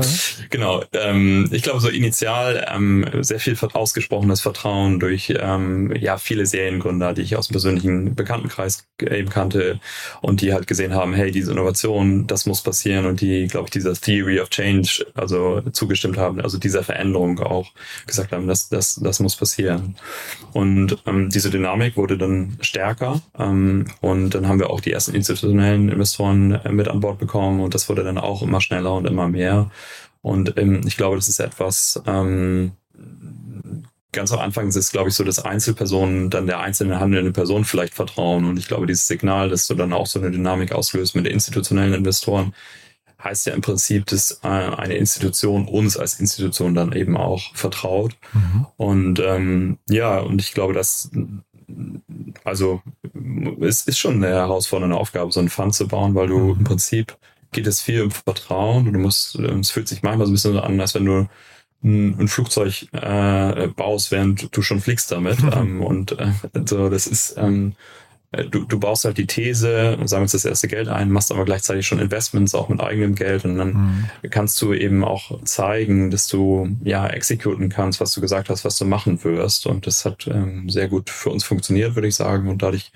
genau, 0.49 0.83
ähm, 0.93 1.49
ich 1.51 1.63
glaube 1.63 1.79
so 1.79 1.89
initial 1.89 2.65
ähm, 2.73 3.05
sehr 3.21 3.39
viel 3.39 3.57
ausgesprochenes 3.73 4.41
Vertrauen 4.41 4.99
durch 4.99 5.33
ähm, 5.39 5.93
ja 5.95 6.17
viele 6.17 6.45
Seriengründer, 6.45 7.13
die 7.13 7.21
ich 7.21 7.35
aus 7.35 7.47
dem 7.47 7.53
persönlichen 7.53 8.15
Bekanntenkreis 8.15 8.85
eben 9.01 9.29
kannte 9.29 9.79
und 10.21 10.41
die 10.41 10.53
halt 10.53 10.67
gesehen 10.67 10.93
haben, 10.93 11.13
hey, 11.13 11.31
diese 11.31 11.51
Innovation, 11.51 12.27
das 12.27 12.45
muss 12.45 12.61
passieren 12.61 13.05
und 13.05 13.21
die, 13.21 13.47
glaube 13.47 13.67
ich, 13.67 13.71
dieser 13.71 13.93
Theory 13.93 14.39
of 14.39 14.49
Change, 14.49 15.05
also 15.15 15.61
zugestimmt 15.71 16.17
haben, 16.17 16.24
also 16.41 16.57
dieser 16.57 16.83
Veränderung 16.83 17.39
auch 17.39 17.71
gesagt 18.05 18.31
haben, 18.31 18.47
das, 18.47 18.69
das, 18.69 18.95
das 18.95 19.19
muss 19.19 19.35
passieren. 19.35 19.95
Und 20.53 20.97
ähm, 21.05 21.29
diese 21.29 21.49
Dynamik 21.49 21.97
wurde 21.97 22.17
dann 22.17 22.57
stärker 22.61 23.21
ähm, 23.37 23.85
und 24.01 24.35
dann 24.35 24.47
haben 24.47 24.59
wir 24.59 24.69
auch 24.69 24.81
die 24.81 24.91
ersten 24.91 25.15
institutionellen 25.15 25.89
Investoren 25.89 26.53
äh, 26.53 26.71
mit 26.71 26.87
an 26.87 26.99
Bord 26.99 27.19
bekommen 27.19 27.61
und 27.61 27.73
das 27.73 27.89
wurde 27.89 28.03
dann 28.03 28.17
auch 28.17 28.41
immer 28.41 28.61
schneller 28.61 28.93
und 28.93 29.05
immer 29.05 29.27
mehr. 29.27 29.69
Und 30.21 30.57
ähm, 30.57 30.81
ich 30.85 30.97
glaube, 30.97 31.15
das 31.17 31.27
ist 31.27 31.39
etwas, 31.39 32.01
ähm, 32.07 32.71
ganz 34.15 34.31
am 34.31 34.39
Anfang 34.39 34.67
ist 34.67 34.75
es, 34.75 34.91
glaube 34.91 35.09
ich, 35.09 35.15
so, 35.15 35.23
dass 35.23 35.37
Einzelpersonen 35.37 36.31
dann 36.31 36.47
der 36.47 36.61
einzelnen 36.61 36.99
handelnden 36.99 37.33
Person 37.33 37.65
vielleicht 37.65 37.93
vertrauen. 37.93 38.45
Und 38.45 38.57
ich 38.57 38.67
glaube, 38.67 38.87
dieses 38.87 39.07
Signal, 39.07 39.49
dass 39.49 39.67
du 39.67 39.75
dann 39.75 39.93
auch 39.93 40.07
so 40.07 40.19
eine 40.19 40.31
Dynamik 40.31 40.71
auslöst 40.71 41.15
mit 41.15 41.27
institutionellen 41.27 41.93
Investoren, 41.93 42.55
heißt 43.25 43.47
ja 43.47 43.53
im 43.53 43.61
Prinzip, 43.61 44.05
dass 44.05 44.39
äh, 44.43 44.47
eine 44.47 44.95
Institution 44.95 45.67
uns 45.67 45.97
als 45.97 46.19
Institution 46.19 46.73
dann 46.73 46.93
eben 46.93 47.17
auch 47.17 47.53
vertraut. 47.55 48.15
Mhm. 48.33 48.65
Und 48.77 49.19
ähm, 49.19 49.77
ja, 49.89 50.19
und 50.19 50.39
ich 50.39 50.53
glaube, 50.53 50.73
dass 50.73 51.09
also 52.43 52.81
es 53.61 53.87
ist 53.87 53.97
schon 53.97 54.23
eine 54.23 54.27
herausfordernde 54.27 54.95
Aufgabe, 54.95 55.31
so 55.31 55.39
einen 55.39 55.49
Fund 55.49 55.73
zu 55.73 55.87
bauen, 55.87 56.15
weil 56.15 56.27
du 56.27 56.37
mhm. 56.37 56.59
im 56.59 56.63
Prinzip 56.63 57.17
geht 57.51 57.67
es 57.67 57.81
viel 57.81 58.03
um 58.03 58.11
Vertrauen 58.11 58.87
und 58.87 58.93
du 58.93 58.99
musst, 58.99 59.35
es 59.35 59.71
fühlt 59.71 59.87
sich 59.87 60.03
manchmal 60.03 60.27
so 60.27 60.31
ein 60.31 60.35
bisschen 60.35 60.53
so 60.53 60.61
an, 60.61 60.79
als 60.79 60.93
wenn 60.93 61.05
du 61.05 61.27
ein, 61.83 62.19
ein 62.19 62.27
Flugzeug 62.27 62.87
äh, 62.91 63.67
baust, 63.67 64.11
während 64.11 64.55
du 64.55 64.61
schon 64.61 64.81
fliegst 64.81 65.11
damit. 65.11 65.41
Mhm. 65.41 65.51
Ähm, 65.53 65.81
und 65.81 66.19
äh, 66.19 66.31
so, 66.65 66.89
das 66.89 67.07
ist, 67.07 67.35
ähm, 67.37 67.73
äh, 67.73 67.75
du, 68.43 68.65
du 68.65 68.79
baust 68.79 69.05
halt 69.05 69.17
die 69.17 69.27
These, 69.27 69.97
sammelst 70.05 70.33
das 70.33 70.45
erste 70.45 70.67
Geld 70.67 70.87
ein, 70.87 71.11
machst 71.11 71.31
aber 71.31 71.45
gleichzeitig 71.45 71.87
schon 71.87 71.99
Investments 71.99 72.55
auch 72.55 72.69
mit 72.69 72.81
eigenem 72.81 73.15
Geld 73.15 73.45
und 73.45 73.57
dann 73.57 73.73
mhm. 73.73 74.29
kannst 74.29 74.61
du 74.61 74.73
eben 74.73 75.03
auch 75.03 75.41
zeigen, 75.43 76.11
dass 76.11 76.27
du 76.27 76.69
ja 76.83 77.07
exekuten 77.07 77.69
kannst, 77.69 77.99
was 77.99 78.13
du 78.13 78.21
gesagt 78.21 78.49
hast, 78.49 78.65
was 78.65 78.77
du 78.77 78.85
machen 78.85 79.23
wirst. 79.23 79.67
Und 79.67 79.87
das 79.87 80.05
hat 80.05 80.27
ähm, 80.27 80.69
sehr 80.69 80.87
gut 80.87 81.09
für 81.09 81.29
uns 81.29 81.43
funktioniert, 81.43 81.95
würde 81.95 82.07
ich 82.07 82.15
sagen. 82.15 82.47
Und 82.47 82.61
dadurch 82.61 82.91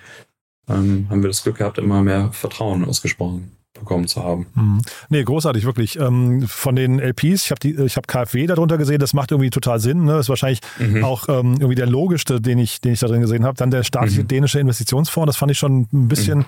ähm, 0.68 1.08
haben 1.10 1.24
wir 1.24 1.30
das 1.30 1.44
Glück 1.44 1.58
gehabt, 1.58 1.78
immer 1.78 2.02
mehr 2.02 2.32
Vertrauen 2.32 2.86
ausgesprochen 2.86 3.59
bekommen 3.80 4.08
zu 4.08 4.24
haben. 4.24 4.46
Mhm. 4.56 4.82
Nee, 5.10 5.24
großartig, 5.24 5.66
wirklich. 5.66 6.00
Ähm, 6.00 6.48
von 6.48 6.76
den 6.76 7.00
LPs, 7.00 7.46
ich 7.46 7.52
habe 7.52 7.88
hab 7.88 8.08
KfW 8.08 8.48
darunter 8.48 8.78
gesehen, 8.78 9.00
das 9.00 9.14
macht 9.14 9.32
irgendwie 9.32 9.50
total 9.50 9.80
Sinn. 9.80 10.06
Ne? 10.06 10.14
Das 10.14 10.26
ist 10.26 10.30
wahrscheinlich 10.30 10.62
mhm. 10.78 11.04
auch 11.04 11.28
ähm, 11.30 11.54
irgendwie 11.54 11.76
der 11.76 11.88
logischste, 11.88 12.42
den 12.42 12.60
ich, 12.60 12.82
den 12.82 12.94
ich 12.94 13.00
da 13.00 13.08
drin 13.08 13.22
gesehen 13.22 13.46
habe. 13.46 13.58
Dann 13.58 13.72
der 13.72 13.84
staatliche 13.84 14.24
mhm. 14.24 14.28
dänische 14.28 14.60
Investitionsfonds, 14.60 15.28
das 15.28 15.38
fand 15.38 15.52
ich 15.52 15.58
schon 15.58 15.88
ein 15.92 16.08
bisschen. 16.08 16.40
Mhm 16.40 16.46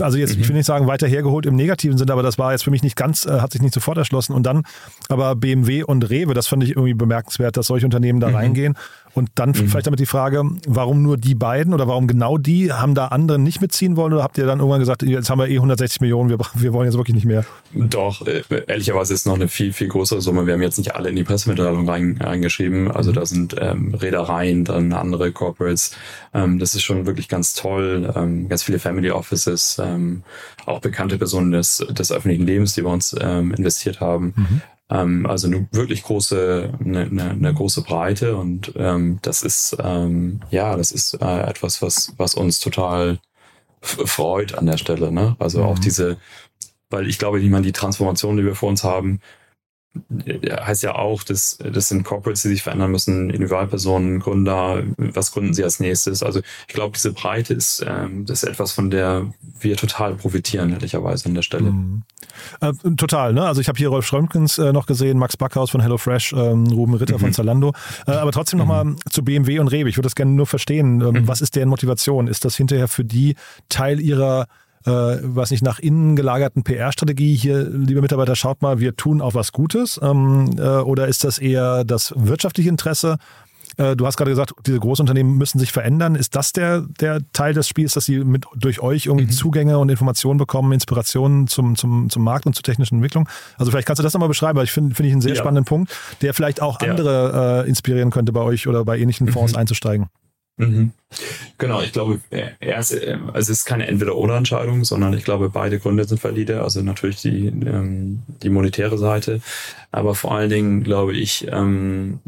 also 0.00 0.18
jetzt, 0.18 0.36
mhm. 0.36 0.42
ich 0.42 0.48
will 0.48 0.56
nicht 0.56 0.66
sagen 0.66 0.86
weiter 0.86 1.06
hergeholt 1.06 1.46
im 1.46 1.56
negativen 1.56 1.98
Sinne, 1.98 2.12
aber 2.12 2.22
das 2.22 2.38
war 2.38 2.52
jetzt 2.52 2.64
für 2.64 2.70
mich 2.70 2.82
nicht 2.82 2.96
ganz, 2.96 3.26
äh, 3.26 3.40
hat 3.40 3.52
sich 3.52 3.62
nicht 3.62 3.74
sofort 3.74 3.98
erschlossen. 3.98 4.32
Und 4.32 4.44
dann 4.44 4.62
aber 5.08 5.34
BMW 5.36 5.82
und 5.82 6.08
Rewe, 6.08 6.34
das 6.34 6.46
fand 6.46 6.62
ich 6.62 6.70
irgendwie 6.70 6.94
bemerkenswert, 6.94 7.56
dass 7.56 7.66
solche 7.66 7.86
Unternehmen 7.86 8.20
da 8.20 8.28
mhm. 8.28 8.34
reingehen. 8.34 8.74
Und 9.14 9.30
dann 9.34 9.50
mhm. 9.50 9.68
vielleicht 9.68 9.86
damit 9.86 10.00
die 10.00 10.06
Frage, 10.06 10.42
warum 10.66 11.02
nur 11.02 11.16
die 11.16 11.34
beiden 11.34 11.74
oder 11.74 11.88
warum 11.88 12.06
genau 12.06 12.38
die? 12.38 12.72
Haben 12.72 12.94
da 12.94 13.06
andere 13.08 13.38
nicht 13.38 13.60
mitziehen 13.60 13.96
wollen 13.96 14.12
oder 14.12 14.22
habt 14.22 14.38
ihr 14.38 14.46
dann 14.46 14.58
irgendwann 14.58 14.80
gesagt, 14.80 15.02
jetzt 15.02 15.30
haben 15.30 15.38
wir 15.38 15.48
eh 15.48 15.56
160 15.56 16.00
Millionen, 16.00 16.30
wir, 16.30 16.38
wir 16.54 16.72
wollen 16.72 16.86
jetzt 16.86 16.96
wirklich 16.96 17.14
nicht 17.14 17.26
mehr? 17.26 17.44
Doch, 17.74 18.26
äh, 18.26 18.42
ehrlicherweise 18.66 19.14
ist 19.14 19.20
es 19.20 19.26
noch 19.26 19.34
eine 19.34 19.48
viel, 19.48 19.72
viel 19.72 19.88
größere 19.88 20.20
Summe. 20.20 20.46
Wir 20.46 20.54
haben 20.54 20.62
jetzt 20.62 20.78
nicht 20.78 20.94
alle 20.94 21.10
in 21.10 21.16
die 21.16 21.24
Pressemitteilung 21.24 21.88
rein, 21.88 22.18
reingeschrieben. 22.20 22.90
Also 22.90 23.12
da 23.12 23.26
sind 23.26 23.56
ähm, 23.58 23.94
Reedereien, 23.94 24.64
dann 24.64 24.92
andere 24.92 25.32
Corporates. 25.32 25.96
Ähm, 26.34 26.58
das 26.58 26.74
ist 26.74 26.82
schon 26.82 27.06
wirklich 27.06 27.28
ganz 27.28 27.54
toll. 27.54 28.12
Ähm, 28.14 28.48
ganz 28.48 28.62
viele 28.62 28.78
Family 28.78 29.10
Offices, 29.10 29.80
ähm, 29.82 30.22
auch 30.66 30.80
bekannte 30.80 31.18
Personen 31.18 31.52
des, 31.52 31.84
des 31.90 32.12
öffentlichen 32.12 32.46
Lebens, 32.46 32.74
die 32.74 32.82
bei 32.82 32.90
uns 32.90 33.14
ähm, 33.20 33.52
investiert 33.52 34.00
haben. 34.00 34.34
Mhm. 34.36 34.62
Ähm, 34.90 35.26
also 35.26 35.48
eine 35.48 35.68
wirklich 35.72 36.02
große, 36.02 36.72
eine, 36.80 37.00
eine, 37.00 37.30
eine 37.30 37.54
große 37.54 37.82
Breite 37.82 38.36
und 38.36 38.72
ähm, 38.76 39.18
das 39.22 39.42
ist 39.42 39.76
ähm, 39.82 40.40
ja, 40.50 40.76
das 40.76 40.92
ist 40.92 41.14
äh, 41.20 41.40
etwas, 41.42 41.82
was 41.82 42.14
was 42.16 42.34
uns 42.34 42.60
total 42.60 43.18
freut 43.82 44.54
an 44.54 44.66
der 44.66 44.78
Stelle. 44.78 45.12
Ne? 45.12 45.36
Also 45.38 45.60
mhm. 45.60 45.66
auch 45.66 45.78
diese, 45.78 46.16
weil 46.90 47.08
ich 47.08 47.18
glaube, 47.18 47.40
ich 47.40 47.50
meine, 47.50 47.66
die 47.66 47.72
Transformation, 47.72 48.36
die 48.36 48.44
wir 48.44 48.54
vor 48.54 48.68
uns 48.68 48.84
haben, 48.84 49.20
heißt 50.10 50.82
ja 50.82 50.94
auch, 50.94 51.22
dass 51.22 51.58
das 51.58 51.88
sind 51.88 52.04
Corporates, 52.04 52.42
die 52.42 52.48
sich 52.48 52.62
verändern 52.62 52.90
müssen, 52.90 53.30
Individualpersonen, 53.30 54.20
Gründer, 54.20 54.84
was 54.96 55.32
gründen 55.32 55.54
sie 55.54 55.64
als 55.64 55.80
nächstes? 55.80 56.22
Also 56.22 56.40
ich 56.68 56.74
glaube, 56.74 56.94
diese 56.94 57.12
Breite 57.12 57.54
ist, 57.54 57.84
ähm, 57.86 58.24
das 58.26 58.42
ist 58.42 58.48
etwas, 58.48 58.72
von 58.72 58.90
der 58.90 59.32
wir 59.58 59.76
total 59.76 60.14
profitieren, 60.14 60.72
ehrlicherweise 60.72 61.26
an 61.26 61.34
der 61.34 61.42
Stelle. 61.42 61.72
Mhm. 61.72 62.02
Äh, 62.60 62.72
total, 62.96 63.32
ne? 63.32 63.46
Also 63.46 63.60
ich 63.60 63.68
habe 63.68 63.78
hier 63.78 63.88
Rolf 63.88 64.06
Schrömkens 64.06 64.58
äh, 64.58 64.72
noch 64.72 64.86
gesehen, 64.86 65.18
Max 65.18 65.36
Backhaus 65.36 65.70
von 65.70 65.80
HelloFresh, 65.80 66.32
ähm, 66.32 66.66
Ruben 66.66 66.94
Ritter 66.94 67.14
mhm. 67.16 67.20
von 67.20 67.32
Zalando. 67.32 67.72
Äh, 68.06 68.12
aber 68.12 68.32
trotzdem 68.32 68.58
nochmal 68.58 68.84
mhm. 68.84 68.96
zu 69.10 69.24
BMW 69.24 69.58
und 69.58 69.68
Rewe. 69.68 69.88
Ich 69.88 69.96
würde 69.96 70.06
das 70.06 70.14
gerne 70.14 70.32
nur 70.32 70.46
verstehen. 70.46 71.00
Ähm, 71.00 71.22
mhm. 71.22 71.28
Was 71.28 71.40
ist 71.40 71.56
deren 71.56 71.68
Motivation? 71.68 72.28
Ist 72.28 72.44
das 72.44 72.56
hinterher 72.56 72.88
für 72.88 73.04
die 73.04 73.36
Teil 73.68 74.00
ihrer 74.00 74.46
äh, 74.84 74.90
was 75.22 75.50
nicht 75.50 75.62
nach 75.62 75.78
innen 75.78 76.16
gelagerten 76.16 76.62
PR-Strategie 76.62 77.34
hier, 77.34 77.68
liebe 77.68 78.00
Mitarbeiter, 78.00 78.36
schaut 78.36 78.62
mal, 78.62 78.78
wir 78.78 78.96
tun 78.96 79.20
auch 79.20 79.34
was 79.34 79.52
Gutes? 79.52 80.00
Ähm, 80.02 80.50
äh, 80.56 80.62
oder 80.62 81.08
ist 81.08 81.24
das 81.24 81.38
eher 81.38 81.84
das 81.84 82.14
wirtschaftliche 82.16 82.70
Interesse? 82.70 83.18
Äh, 83.78 83.96
du 83.96 84.06
hast 84.06 84.16
gerade 84.16 84.30
gesagt, 84.30 84.52
diese 84.66 84.78
Großunternehmen 84.78 85.38
müssen 85.38 85.58
sich 85.58 85.72
verändern. 85.72 86.14
Ist 86.14 86.36
das 86.36 86.52
der, 86.52 86.82
der 87.00 87.20
Teil 87.32 87.54
des 87.54 87.68
Spiels, 87.68 87.94
dass 87.94 88.04
sie 88.04 88.18
mit 88.18 88.44
durch 88.56 88.80
euch 88.80 89.06
irgendwie 89.06 89.26
mhm. 89.26 89.30
Zugänge 89.30 89.78
und 89.78 89.88
Informationen 89.88 90.38
bekommen, 90.38 90.72
Inspirationen 90.72 91.46
zum, 91.46 91.76
zum, 91.76 92.10
zum 92.10 92.24
Markt 92.24 92.46
und 92.46 92.54
zur 92.54 92.64
technischen 92.64 92.96
Entwicklung? 92.96 93.28
Also 93.56 93.70
vielleicht 93.70 93.86
kannst 93.86 94.00
du 94.00 94.02
das 94.02 94.12
nochmal 94.12 94.28
beschreiben, 94.28 94.58
weil 94.58 94.64
ich 94.64 94.72
finde 94.72 94.94
find 94.94 95.06
ich 95.06 95.12
einen 95.12 95.22
sehr 95.22 95.34
ja. 95.34 95.40
spannenden 95.40 95.64
Punkt, 95.64 95.96
der 96.20 96.34
vielleicht 96.34 96.60
auch 96.60 96.82
ja. 96.82 96.90
andere 96.90 97.64
äh, 97.64 97.68
inspirieren 97.68 98.10
könnte, 98.10 98.32
bei 98.32 98.40
euch 98.40 98.66
oder 98.66 98.84
bei 98.84 98.98
ähnlichen 98.98 99.28
Fonds 99.28 99.52
mhm. 99.52 99.60
einzusteigen. 99.60 100.08
Mhm. 100.58 100.90
Genau, 101.56 101.80
ich 101.82 101.92
glaube, 101.92 102.20
erst, 102.58 102.92
also 102.92 103.32
es 103.34 103.48
ist 103.48 103.64
keine 103.64 103.86
Entweder-Oder-Entscheidung, 103.86 104.84
sondern 104.84 105.14
ich 105.14 105.24
glaube, 105.24 105.50
beide 105.50 105.78
Gründe 105.78 106.04
sind 106.04 106.22
valide. 106.22 106.62
Also 106.62 106.82
natürlich 106.82 107.22
die, 107.22 107.46
ähm, 107.46 108.22
die 108.42 108.50
monetäre 108.50 108.98
Seite, 108.98 109.40
aber 109.92 110.16
vor 110.16 110.34
allen 110.34 110.50
Dingen 110.50 110.82
glaube 110.82 111.14
ich, 111.14 111.46
ähm, 111.50 112.18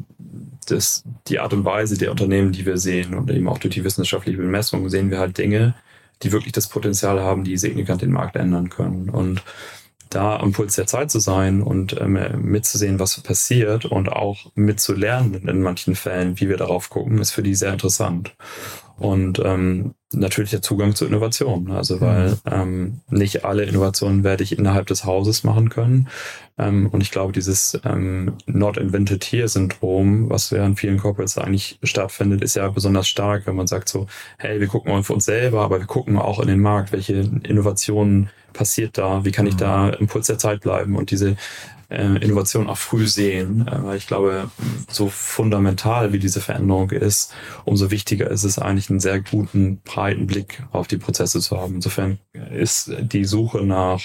dass 0.67 1.05
die 1.31 1.39
Art 1.39 1.53
und 1.53 1.65
Weise 1.65 1.97
der 1.97 2.11
Unternehmen, 2.11 2.53
die 2.53 2.67
wir 2.67 2.77
sehen 2.77 3.15
und 3.15 3.31
eben 3.31 3.49
auch 3.49 3.59
durch 3.59 3.75
die 3.75 3.85
wissenschaftliche 3.85 4.39
Bemessung 4.39 4.89
sehen 4.89 5.11
wir 5.11 5.19
halt 5.19 5.39
Dinge, 5.39 5.75
die 6.23 6.33
wirklich 6.33 6.53
das 6.53 6.69
Potenzial 6.69 7.21
haben, 7.21 7.45
die 7.45 7.57
signifikant 7.57 8.03
den 8.03 8.13
Markt 8.13 8.37
ändern 8.37 8.69
können. 8.69 9.09
Und 9.09 9.43
da 10.11 10.37
am 10.39 10.53
Puls 10.53 10.75
der 10.75 10.87
Zeit 10.87 11.11
zu 11.11 11.21
sein 11.21 11.63
und 11.63 11.99
ähm, 12.01 12.19
mitzusehen, 12.43 12.99
was 12.99 13.21
passiert 13.21 13.85
und 13.85 14.11
auch 14.11 14.51
mitzulernen 14.57 15.49
in 15.49 15.63
manchen 15.63 15.95
Fällen, 15.95 16.39
wie 16.41 16.49
wir 16.49 16.57
darauf 16.57 16.91
gucken, 16.91 17.19
ist 17.19 17.31
für 17.31 17.45
die 17.45 17.55
sehr 17.55 17.73
interessant. 17.73 18.35
Und 18.99 19.41
ähm, 19.45 19.95
natürlich 20.13 20.51
der 20.51 20.63
Zugang 20.63 20.95
zu 20.95 21.07
Innovationen. 21.07 21.71
Also 21.71 22.01
weil 22.01 22.31
mhm. 22.31 22.37
ähm, 22.51 23.01
nicht 23.11 23.45
alle 23.45 23.65
Innovationen 23.65 24.25
werde 24.25 24.43
ich 24.43 24.59
innerhalb 24.59 24.87
des 24.87 25.05
Hauses 25.05 25.45
machen 25.45 25.69
können. 25.69 26.09
Ähm, 26.59 26.89
und 26.89 27.01
ich 27.01 27.11
glaube, 27.11 27.33
dieses 27.33 27.79
ähm, 27.85 28.35
Not 28.47 28.77
Invented 28.77 29.25
Here 29.25 29.49
Syndrom, 29.49 30.29
was 30.29 30.51
ja 30.51 30.65
in 30.67 30.77
vielen 30.77 30.99
Corporates 30.99 31.39
eigentlich 31.39 31.79
stattfindet, 31.83 32.43
ist 32.43 32.57
ja 32.57 32.69
besonders 32.69 33.09
stark, 33.09 33.47
wenn 33.47 33.57
man 33.57 33.67
sagt 33.67 33.89
so, 33.89 34.07
hey, 34.39 34.61
wir 34.61 34.67
gucken 34.67 34.93
mal 34.93 35.03
für 35.03 35.15
uns 35.15 35.25
selber, 35.25 35.63
aber 35.63 35.79
wir 35.79 35.87
gucken 35.87 36.19
auch 36.19 36.41
in 36.41 36.49
den 36.49 36.61
Markt, 36.61 36.93
welche 36.93 37.15
Innovationen 37.43 38.31
passiert 38.53 38.99
da, 38.99 39.25
wie 39.25 39.31
kann 39.31 39.47
ich 39.47 39.57
da 39.57 39.87
mhm. 39.87 39.95
im 40.01 40.07
Puls 40.09 40.27
der 40.27 40.39
Zeit 40.39 40.61
bleiben 40.61 40.97
und 40.97 41.11
diese 41.11 41.37
äh, 41.91 42.17
Innovation 42.25 42.69
auch 42.69 42.79
früh 42.79 43.07
sehen, 43.07 43.67
äh, 43.67 43.85
weil 43.85 43.97
ich 43.97 44.07
glaube, 44.07 44.51
so 44.89 45.09
fundamental 45.09 46.13
wie 46.13 46.19
diese 46.19 46.41
Veränderung 46.41 46.91
ist, 46.91 47.35
umso 47.65 47.91
wichtiger 47.91 48.31
ist 48.31 48.45
es 48.45 48.59
eigentlich 48.59 48.91
einen 48.91 49.01
sehr 49.01 49.21
guten, 49.21 49.81
breiten 49.85 50.27
Blick 50.27 50.63
auf 50.73 50.87
die 50.87 50.99
Prozesse 50.99 51.41
zu 51.41 51.59
haben. 51.59 51.77
Insofern 51.77 52.19
ist 52.33 52.93
die 53.01 53.25
Suche 53.25 53.63
nach 53.65 54.01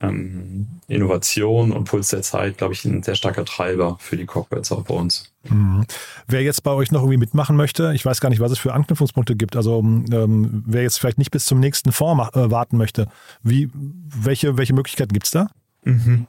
ähm, 0.00 0.66
Innovation 0.88 1.72
und 1.72 1.84
Puls 1.84 2.10
der 2.10 2.22
Zeit, 2.22 2.58
glaube 2.58 2.74
ich, 2.74 2.84
ein 2.84 3.02
sehr 3.02 3.14
starker 3.14 3.44
Treiber 3.44 3.96
für 3.98 4.16
die 4.16 4.26
Corporates 4.26 4.70
auch 4.72 4.84
bei 4.84 4.94
uns. 4.94 5.32
Mhm. 5.48 5.86
Wer 6.26 6.42
jetzt 6.42 6.62
bei 6.62 6.70
euch 6.72 6.92
noch 6.92 7.00
irgendwie 7.00 7.18
mitmachen 7.18 7.56
möchte, 7.56 7.92
ich 7.94 8.04
weiß 8.04 8.20
gar 8.20 8.28
nicht, 8.28 8.40
was 8.40 8.52
es 8.52 8.58
für 8.58 8.74
Anknüpfungspunkte 8.74 9.36
gibt. 9.36 9.56
Also 9.56 9.80
ähm, 9.80 10.64
wer 10.66 10.82
jetzt 10.82 10.98
vielleicht 10.98 11.18
nicht 11.18 11.30
bis 11.30 11.46
zum 11.46 11.60
nächsten 11.60 11.92
Fonds 11.92 12.36
äh, 12.36 12.50
warten 12.50 12.76
möchte, 12.76 13.08
wie, 13.42 13.70
welche, 13.74 14.58
welche 14.58 14.74
Möglichkeiten 14.74 15.12
gibt 15.12 15.26
es 15.26 15.32
da? 15.32 15.48
Mhm. 15.84 16.26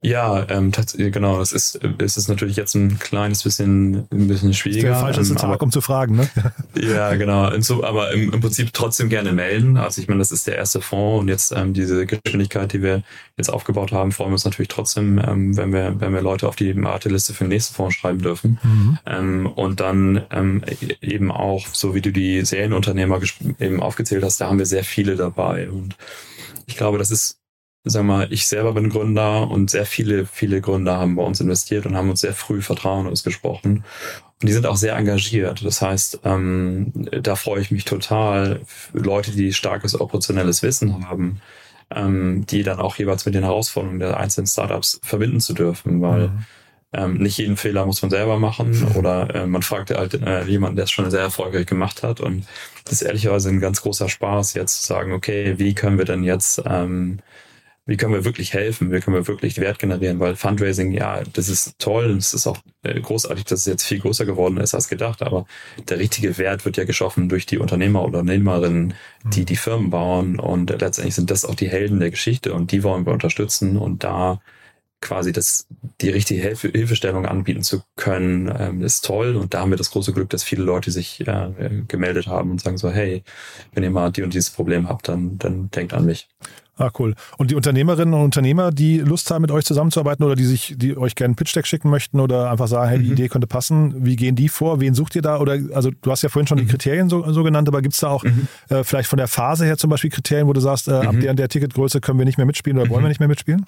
Ja, 0.00 0.46
ähm, 0.48 0.70
genau. 0.96 1.40
Es 1.40 1.50
ist, 1.50 1.80
es 1.98 2.16
ist 2.16 2.28
natürlich 2.28 2.54
jetzt 2.54 2.74
ein 2.76 3.00
kleines 3.00 3.42
bisschen, 3.42 4.06
ein 4.12 4.28
bisschen 4.28 4.54
schwieriger. 4.54 4.90
Das 4.90 4.98
ist 4.98 5.02
der 5.02 5.14
falsche 5.14 5.32
ähm, 5.32 5.36
Tag, 5.36 5.62
um 5.62 5.72
zu 5.72 5.80
fragen, 5.80 6.14
ne? 6.14 6.28
ja, 6.80 7.16
genau. 7.16 7.58
So, 7.60 7.82
aber 7.82 8.12
im, 8.12 8.32
im 8.32 8.40
Prinzip 8.40 8.72
trotzdem 8.72 9.08
gerne 9.08 9.32
melden. 9.32 9.76
Also 9.76 10.00
ich 10.00 10.06
meine, 10.06 10.20
das 10.20 10.30
ist 10.30 10.46
der 10.46 10.54
erste 10.54 10.80
Fonds 10.80 11.20
und 11.20 11.28
jetzt 11.28 11.50
ähm, 11.50 11.74
diese 11.74 12.06
Geschwindigkeit, 12.06 12.72
die 12.72 12.82
wir 12.82 13.02
jetzt 13.36 13.48
aufgebaut 13.48 13.90
haben, 13.90 14.12
freuen 14.12 14.30
wir 14.30 14.34
uns 14.34 14.44
natürlich 14.44 14.68
trotzdem, 14.68 15.18
ähm, 15.18 15.56
wenn 15.56 15.72
wir, 15.72 16.00
wenn 16.00 16.14
wir 16.14 16.22
Leute 16.22 16.46
auf 16.46 16.54
die 16.54 16.80
Warteliste 16.80 17.34
für 17.34 17.44
den 17.44 17.50
nächsten 17.50 17.74
Fonds 17.74 17.96
schreiben 17.96 18.22
dürfen. 18.22 18.60
Mhm. 18.62 18.98
Ähm, 19.04 19.46
und 19.46 19.80
dann 19.80 20.22
ähm, 20.30 20.62
eben 21.00 21.32
auch, 21.32 21.66
so 21.72 21.96
wie 21.96 22.02
du 22.02 22.12
die 22.12 22.44
Serienunternehmer 22.44 23.20
eben 23.58 23.82
aufgezählt 23.82 24.22
hast, 24.22 24.40
da 24.40 24.46
haben 24.46 24.58
wir 24.58 24.66
sehr 24.66 24.84
viele 24.84 25.16
dabei. 25.16 25.68
Und 25.68 25.96
ich 26.66 26.76
glaube, 26.76 26.98
das 26.98 27.10
ist 27.10 27.37
sag 27.90 28.04
mal, 28.04 28.32
ich 28.32 28.46
selber 28.46 28.72
bin 28.72 28.90
Gründer 28.90 29.50
und 29.50 29.70
sehr 29.70 29.86
viele, 29.86 30.26
viele 30.26 30.60
Gründer 30.60 30.98
haben 30.98 31.16
bei 31.16 31.22
uns 31.22 31.40
investiert 31.40 31.86
und 31.86 31.96
haben 31.96 32.10
uns 32.10 32.20
sehr 32.20 32.34
früh 32.34 32.62
Vertrauen 32.62 33.06
ausgesprochen. 33.06 33.84
Und 34.40 34.48
die 34.48 34.52
sind 34.52 34.66
auch 34.66 34.76
sehr 34.76 34.96
engagiert. 34.96 35.64
Das 35.64 35.82
heißt, 35.82 36.20
ähm, 36.24 36.92
da 37.22 37.34
freue 37.34 37.60
ich 37.60 37.70
mich 37.70 37.84
total. 37.84 38.60
Leute, 38.92 39.32
die 39.32 39.52
starkes 39.52 40.00
operationelles 40.00 40.62
Wissen 40.62 41.08
haben, 41.08 41.40
ähm, 41.90 42.46
die 42.46 42.62
dann 42.62 42.78
auch 42.78 42.96
jeweils 42.96 43.26
mit 43.26 43.34
den 43.34 43.42
Herausforderungen 43.42 43.98
der 43.98 44.16
einzelnen 44.16 44.46
Startups 44.46 45.00
verbinden 45.02 45.40
zu 45.40 45.54
dürfen, 45.54 46.00
weil 46.02 46.28
mhm. 46.28 46.44
ähm, 46.92 47.14
nicht 47.14 47.38
jeden 47.38 47.56
Fehler 47.56 47.86
muss 47.86 48.02
man 48.02 48.10
selber 48.10 48.38
machen 48.38 48.86
oder 48.94 49.34
äh, 49.34 49.46
man 49.46 49.62
fragt 49.62 49.90
halt 49.90 50.14
äh, 50.14 50.44
jemanden, 50.44 50.76
der 50.76 50.84
es 50.84 50.90
schon 50.90 51.10
sehr 51.10 51.20
erfolgreich 51.20 51.66
gemacht 51.66 52.02
hat. 52.02 52.20
Und 52.20 52.46
das 52.84 52.94
ist 52.94 53.02
ehrlicherweise 53.02 53.48
ein 53.48 53.60
ganz 53.60 53.82
großer 53.82 54.08
Spaß, 54.08 54.54
jetzt 54.54 54.82
zu 54.82 54.86
sagen, 54.86 55.12
okay, 55.12 55.58
wie 55.58 55.74
können 55.74 55.98
wir 55.98 56.04
denn 56.04 56.22
jetzt 56.22 56.62
ähm, 56.64 57.18
wie 57.88 57.96
können 57.96 58.12
wir 58.12 58.26
wirklich 58.26 58.52
helfen, 58.52 58.92
wie 58.92 59.00
können 59.00 59.16
wir 59.16 59.26
wirklich 59.26 59.58
Wert 59.58 59.78
generieren, 59.78 60.20
weil 60.20 60.36
Fundraising, 60.36 60.92
ja, 60.92 61.22
das 61.32 61.48
ist 61.48 61.78
toll 61.78 62.10
und 62.10 62.18
es 62.18 62.34
ist 62.34 62.46
auch 62.46 62.58
äh, 62.82 63.00
großartig, 63.00 63.44
dass 63.44 63.60
es 63.60 63.66
jetzt 63.66 63.84
viel 63.84 63.98
größer 63.98 64.26
geworden 64.26 64.58
ist 64.58 64.74
als 64.74 64.88
gedacht, 64.88 65.22
aber 65.22 65.46
der 65.88 65.98
richtige 65.98 66.36
Wert 66.36 66.66
wird 66.66 66.76
ja 66.76 66.84
geschaffen 66.84 67.30
durch 67.30 67.46
die 67.46 67.56
Unternehmer 67.56 68.04
oder 68.04 68.18
Unternehmerinnen, 68.20 68.92
die 69.24 69.40
mhm. 69.40 69.46
die 69.46 69.56
Firmen 69.56 69.88
bauen 69.88 70.38
und 70.38 70.68
letztendlich 70.68 71.14
sind 71.14 71.30
das 71.30 71.46
auch 71.46 71.54
die 71.54 71.70
Helden 71.70 71.98
der 71.98 72.10
Geschichte 72.10 72.52
und 72.52 72.72
die 72.72 72.82
wollen 72.82 73.06
wir 73.06 73.14
unterstützen 73.14 73.78
und 73.78 74.04
da 74.04 74.38
quasi 75.00 75.32
das, 75.32 75.66
die 76.00 76.10
richtige 76.10 76.42
Hilfe, 76.42 76.68
Hilfestellung 76.68 77.24
anbieten 77.24 77.62
zu 77.62 77.82
können, 77.96 78.52
ähm, 78.58 78.82
ist 78.82 79.04
toll. 79.04 79.36
Und 79.36 79.54
da 79.54 79.60
haben 79.60 79.70
wir 79.70 79.78
das 79.78 79.92
große 79.92 80.12
Glück, 80.12 80.28
dass 80.30 80.42
viele 80.42 80.64
Leute 80.64 80.90
sich 80.90 81.26
äh, 81.26 81.50
gemeldet 81.86 82.26
haben 82.26 82.50
und 82.50 82.60
sagen 82.60 82.78
so, 82.78 82.90
hey, 82.90 83.22
wenn 83.72 83.84
ihr 83.84 83.90
mal 83.90 84.10
die 84.10 84.22
und 84.22 84.34
dieses 84.34 84.50
Problem 84.50 84.88
habt, 84.88 85.08
dann, 85.08 85.38
dann 85.38 85.70
denkt 85.70 85.94
an 85.94 86.04
mich. 86.04 86.28
Ah, 86.78 86.90
cool. 86.98 87.14
Und 87.38 87.50
die 87.50 87.56
Unternehmerinnen 87.56 88.14
und 88.14 88.20
Unternehmer, 88.20 88.70
die 88.70 88.98
Lust 88.98 89.30
haben, 89.32 89.42
mit 89.42 89.50
euch 89.50 89.64
zusammenzuarbeiten 89.64 90.24
oder 90.24 90.36
die 90.36 90.44
sich, 90.44 90.74
die 90.76 90.96
euch 90.96 91.16
gerne 91.16 91.30
einen 91.30 91.36
Pitch-Deck 91.36 91.66
schicken 91.66 91.90
möchten 91.90 92.20
oder 92.20 92.50
einfach 92.50 92.68
sagen, 92.68 92.88
hey, 92.88 92.98
die 93.00 93.06
mhm. 93.06 93.12
Idee 93.12 93.28
könnte 93.28 93.48
passen, 93.48 94.06
wie 94.06 94.14
gehen 94.14 94.36
die 94.36 94.48
vor? 94.48 94.80
Wen 94.80 94.94
sucht 94.94 95.16
ihr 95.16 95.22
da? 95.22 95.38
Oder 95.38 95.58
also 95.74 95.90
du 95.90 96.10
hast 96.10 96.22
ja 96.22 96.28
vorhin 96.28 96.46
schon 96.46 96.58
mhm. 96.58 96.62
die 96.62 96.68
Kriterien 96.68 97.08
so, 97.08 97.30
so 97.32 97.42
genannt, 97.42 97.66
aber 97.66 97.82
gibt 97.82 97.94
es 97.94 98.00
da 98.00 98.08
auch 98.08 98.22
mhm. 98.22 98.46
äh, 98.68 98.84
vielleicht 98.84 99.08
von 99.08 99.16
der 99.16 99.26
Phase 99.26 99.64
her 99.64 99.76
zum 99.76 99.90
Beispiel 99.90 100.10
Kriterien, 100.10 100.46
wo 100.46 100.52
du 100.52 100.60
sagst, 100.60 100.86
äh, 100.86 100.92
ab 100.92 101.14
mhm. 101.14 101.20
der, 101.20 101.34
der 101.34 101.48
Ticketgröße 101.48 102.00
können 102.00 102.18
wir 102.18 102.26
nicht 102.26 102.38
mehr 102.38 102.46
mitspielen 102.46 102.78
oder 102.78 102.88
wollen 102.90 103.00
wir 103.00 103.06
mhm. 103.06 103.08
nicht 103.08 103.20
mehr 103.20 103.28
mitspielen? 103.28 103.66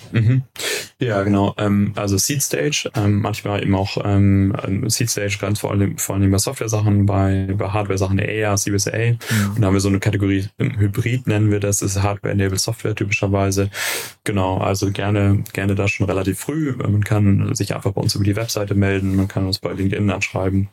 Ja, 1.01 1.23
genau. 1.23 1.55
Ähm, 1.59 1.93
also 1.97 2.17
Seed 2.17 2.43
Stage, 2.43 2.91
ähm, 2.95 3.21
manchmal 3.23 3.63
eben 3.63 3.75
auch 3.75 3.97
ähm, 4.05 4.55
Seed 4.87 5.11
Stage 5.11 5.39
ganz 5.41 5.61
vor 5.61 5.73
allem, 5.73 5.99
vor 5.99 6.15
allem 6.15 6.31
bei 6.31 6.39
Software-Sachen, 6.39 7.07
bei, 7.07 7.49
bei 7.57 7.69
Hardware-Sachen 7.69 8.19
eher 8.19 8.57
Series 8.57 8.87
A. 8.87 8.91
Und 9.55 9.61
da 9.61 9.67
haben 9.67 9.75
wir 9.75 9.81
so 9.81 9.89
eine 9.89 9.99
Kategorie 9.99 10.47
Hybrid, 10.59 11.27
nennen 11.27 11.51
wir 11.51 11.59
das, 11.59 11.83
ist 11.83 12.01
Hardware-Enabled 12.01 12.61
Software 12.61 12.95
typischerweise. 13.01 13.71
Genau, 14.25 14.59
also 14.59 14.91
gerne, 14.93 15.43
gerne 15.53 15.75
da 15.75 15.89
schon 15.89 16.07
relativ 16.07 16.39
früh. 16.39 16.73
Man 16.77 17.03
kann 17.03 17.55
sich 17.55 17.75
einfach 17.75 17.93
bei 17.93 18.01
uns 18.01 18.15
über 18.15 18.25
die 18.25 18.37
Webseite 18.37 18.75
melden, 18.75 19.17
man 19.17 19.29
kann 19.29 19.47
uns 19.47 19.59
bei 19.59 19.73
LinkedIn 19.73 20.11
anschreiben. 20.11 20.69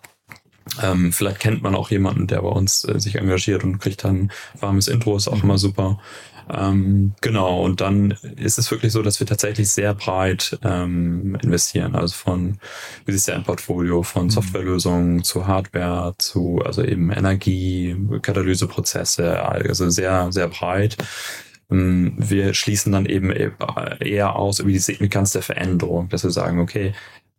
Ähm, 0.84 1.14
vielleicht 1.14 1.40
kennt 1.40 1.64
man 1.64 1.76
auch 1.76 1.90
jemanden, 1.90 2.28
der 2.28 2.42
bei 2.42 2.50
uns 2.50 2.84
äh, 2.84 3.00
sich 3.00 3.16
engagiert 3.16 3.64
und 3.64 3.80
kriegt 3.80 4.04
dann 4.04 4.32
warmes 4.60 4.90
Intro, 4.90 5.16
ist 5.16 5.30
auch 5.30 5.38
mhm. 5.38 5.44
immer 5.44 5.58
super. 5.58 6.00
Ähm, 6.50 7.14
genau, 7.22 7.64
und 7.64 7.82
dann 7.82 8.12
ist 8.38 8.58
es 8.58 8.72
wirklich 8.72 8.94
so, 8.94 9.02
dass 9.02 9.20
wir 9.20 9.28
tatsächlich 9.28 9.70
sehr 9.70 9.94
breit 9.94 10.58
ähm, 10.64 11.38
investieren. 11.42 11.96
Also 11.96 12.16
von, 12.16 12.60
wie 13.06 13.12
ist 13.12 13.28
ja 13.28 13.36
ein 13.36 13.44
Portfolio 13.44 14.04
von 14.04 14.26
mhm. 14.26 14.30
Softwarelösungen 14.30 15.24
zu 15.24 15.48
Hardware, 15.48 16.16
zu 16.18 16.62
also 16.64 16.84
eben 16.84 17.12
Energie, 17.12 17.96
Katalyseprozesse, 18.22 19.42
also 19.44 19.90
sehr, 19.90 20.32
sehr 20.32 20.48
breit. 20.48 20.98
Ähm, 21.72 22.16
wir 22.18 22.54
schließen 22.54 22.92
dann 22.92 23.06
eben 23.06 23.32
eher 23.32 24.36
aus 24.36 24.60
über 24.60 24.72
die 24.72 24.80
Signifikanz 24.80 25.34
der 25.34 25.42
Veränderung, 25.42 26.10
dass 26.10 26.24
wir 26.24 26.32
sagen, 26.32 26.60
okay, 26.60 26.94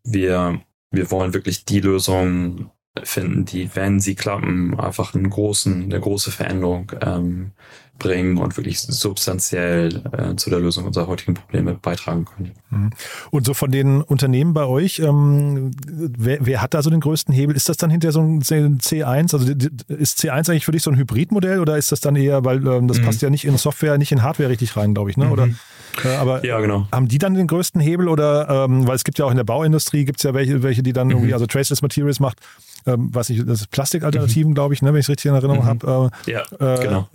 wir, 0.05 0.61
wir 0.91 1.11
wollen 1.11 1.35
wirklich 1.35 1.65
die 1.65 1.81
Lösung 1.81 2.71
finden, 3.05 3.45
die, 3.45 3.75
wenn 3.75 4.01
sie 4.01 4.15
klappen, 4.15 4.79
einfach 4.79 5.15
einen 5.15 5.31
großen, 5.31 5.85
eine 5.85 6.01
große 6.01 6.31
Veränderung 6.31 6.93
ähm, 7.01 7.53
bringen 7.99 8.39
und 8.39 8.57
wirklich 8.57 8.81
substanziell 8.81 10.03
äh, 10.13 10.37
zu 10.37 10.51
der 10.51 10.61
Lösung 10.61 10.85
unserer 10.87 11.07
heutigen 11.07 11.35
Probleme 11.35 11.75
beitragen 11.75 12.25
können. 12.25 12.53
Mhm. 12.71 12.91
Und 13.31 13.47
so 13.47 13.55
von 13.55 13.71
den 13.71 14.03
Unternehmen 14.03 14.55
bei 14.55 14.65
euch, 14.65 15.01
ähm, 15.01 15.73
wer, 15.87 16.39
wer 16.41 16.63
hat 16.63 16.75
da 16.75 16.83
so 16.83 16.91
den 16.91 17.01
größten 17.01 17.35
Hebel? 17.35 17.57
Ist 17.57 17.69
das 17.69 17.77
dann 17.77 17.91
hinter 17.91 18.13
so 18.13 18.21
ein 18.21 18.43
C1? 18.43 19.35
Also 19.35 19.47
ist 19.89 20.19
C1 20.19 20.51
eigentlich 20.51 20.65
für 20.65 20.73
dich 20.73 20.83
so 20.83 20.91
ein 20.91 20.97
Hybridmodell 20.97 21.61
oder 21.61 21.77
ist 21.77 21.93
das 21.93 22.01
dann 22.01 22.17
eher, 22.17 22.45
weil 22.45 22.67
ähm, 22.67 22.89
das 22.89 22.99
mhm. 22.99 23.05
passt 23.05 23.23
ja 23.23 23.31
nicht 23.31 23.45
in 23.45 23.57
Software, 23.57 23.99
nicht 23.99 24.13
in 24.13 24.23
Hardware 24.23 24.49
richtig 24.49 24.77
rein, 24.77 24.95
glaube 24.95 25.11
ich, 25.11 25.17
ne? 25.17 25.31
Oder, 25.31 25.47
mhm. 25.47 25.57
äh, 26.05 26.17
aber 26.17 26.45
ja, 26.45 26.61
genau. 26.61 26.87
haben 26.93 27.09
die 27.09 27.19
dann 27.19 27.35
den 27.35 27.47
größten 27.47 27.81
Hebel 27.81 28.09
oder, 28.09 28.67
ähm, 28.67 28.87
weil 28.87 28.97
es 28.97 29.05
gibt 29.05 29.19
ja 29.19 29.25
auch 29.25 29.31
in 29.31 29.37
der 29.37 29.45
Bauindustrie, 29.45 30.05
gibt 30.05 30.21
es 30.21 30.25
ja 30.25 30.35
welche, 30.35 30.63
welche, 30.63 30.83
die 30.83 30.93
dann 30.93 31.09
mhm. 31.09 31.15
irgendwie, 31.15 31.35
also 31.35 31.47
Traceless 31.47 31.83
Materials 31.83 32.21
macht, 32.21 32.39
ähm, 32.87 33.11
was 33.13 33.31
ich, 33.31 33.45
das 33.45 33.63
ist 33.63 33.71
Plastikalternativen, 33.71 34.51
mhm. 34.51 34.55
glaube 34.55 34.75
ich, 34.75 34.83
ne, 34.83 34.93
wenn 34.93 35.01
ich 35.01 35.07
es 35.07 35.11
richtig 35.11 35.27
in 35.27 35.35
Erinnerung 35.35 35.65
mhm. 35.65 35.67
habe. 35.67 36.11
Äh, 36.27 36.33
ja, 36.33 36.43
äh, 36.59 36.83
genau. 36.83 37.09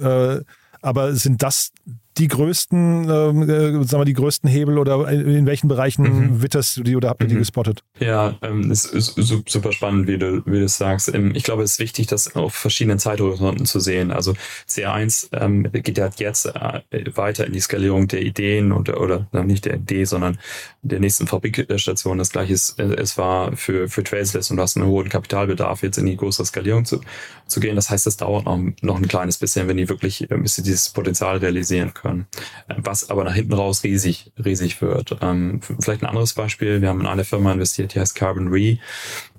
Aber 0.83 1.15
sind 1.15 1.41
das 1.41 1.71
die 2.17 2.27
größten, 2.27 3.09
ähm, 3.09 3.49
äh, 3.49 3.83
sagen 3.85 4.01
wir, 4.01 4.05
die 4.05 4.13
größten 4.13 4.47
Hebel 4.47 4.77
oder 4.77 5.09
in 5.09 5.45
welchen 5.47 5.67
Bereichen 5.67 6.03
mhm. 6.03 6.41
witterst 6.43 6.77
du 6.77 6.83
die 6.83 6.95
oder 6.95 7.09
habt 7.09 7.21
ihr 7.21 7.25
mhm. 7.25 7.31
die 7.31 7.37
gespottet? 7.37 7.83
Ja, 7.99 8.37
ähm, 8.43 8.69
es 8.69 8.85
ist 8.85 9.15
super 9.15 9.71
spannend, 9.71 10.07
wie 10.07 10.17
du, 10.17 10.45
wie 10.45 10.59
du 10.59 10.65
es 10.65 10.77
sagst. 10.77 11.13
Ähm, 11.13 11.33
ich 11.33 11.43
glaube, 11.43 11.63
es 11.63 11.73
ist 11.73 11.79
wichtig, 11.79 12.07
das 12.07 12.35
auf 12.35 12.53
verschiedenen 12.53 12.99
Zeithorizonten 12.99 13.65
zu 13.65 13.79
sehen. 13.79 14.11
Also 14.11 14.35
CR1 14.69 15.29
ähm, 15.33 15.67
geht 15.71 15.97
ja 15.97 16.09
jetzt 16.17 16.45
äh, 16.45 16.81
weiter 17.15 17.47
in 17.47 17.53
die 17.53 17.59
Skalierung 17.59 18.07
der 18.07 18.21
Ideen 18.21 18.71
und 18.71 18.89
oder 18.89 19.27
nicht 19.43 19.65
der 19.65 19.75
Idee, 19.75 20.05
sondern 20.05 20.37
der 20.83 20.99
nächsten 20.99 21.25
Fabrikstation. 21.25 22.19
Das 22.19 22.29
gleiche 22.29 22.53
ist, 22.53 22.79
äh, 22.79 22.93
es 22.95 23.17
war 23.17 23.55
für, 23.55 23.87
für 23.87 24.03
Traceless 24.03 24.51
und 24.51 24.57
du 24.57 24.63
hast 24.63 24.77
einen 24.77 24.85
hohen 24.85 25.09
Kapitalbedarf, 25.09 25.81
jetzt 25.81 25.97
in 25.97 26.05
die 26.05 26.17
größere 26.17 26.45
Skalierung 26.45 26.85
zu, 26.85 27.01
zu 27.47 27.59
gehen. 27.59 27.75
Das 27.75 27.89
heißt, 27.89 28.05
es 28.05 28.17
dauert 28.17 28.45
noch, 28.45 28.59
noch 28.81 28.97
ein 28.97 29.07
kleines 29.07 29.39
bisschen, 29.39 29.67
wenn 29.67 29.77
die 29.77 29.89
wirklich, 29.89 30.29
äh, 30.29 30.37
bis 30.37 30.55
sie 30.55 30.63
dieses 30.73 30.89
Potenzial 30.89 31.37
realisieren 31.37 31.93
können 31.93 32.03
können. 32.03 32.27
Was 32.67 33.09
aber 33.09 33.23
nach 33.23 33.33
hinten 33.33 33.53
raus 33.53 33.83
riesig, 33.83 34.31
riesig 34.43 34.81
wird. 34.81 35.17
Ähm, 35.21 35.61
vielleicht 35.61 36.03
ein 36.03 36.09
anderes 36.09 36.33
Beispiel. 36.33 36.81
Wir 36.81 36.89
haben 36.89 37.01
in 37.01 37.07
eine 37.07 37.23
Firma 37.23 37.51
investiert, 37.51 37.93
die 37.93 37.99
heißt 37.99 38.15
Carbon 38.15 38.49
Re. 38.49 38.77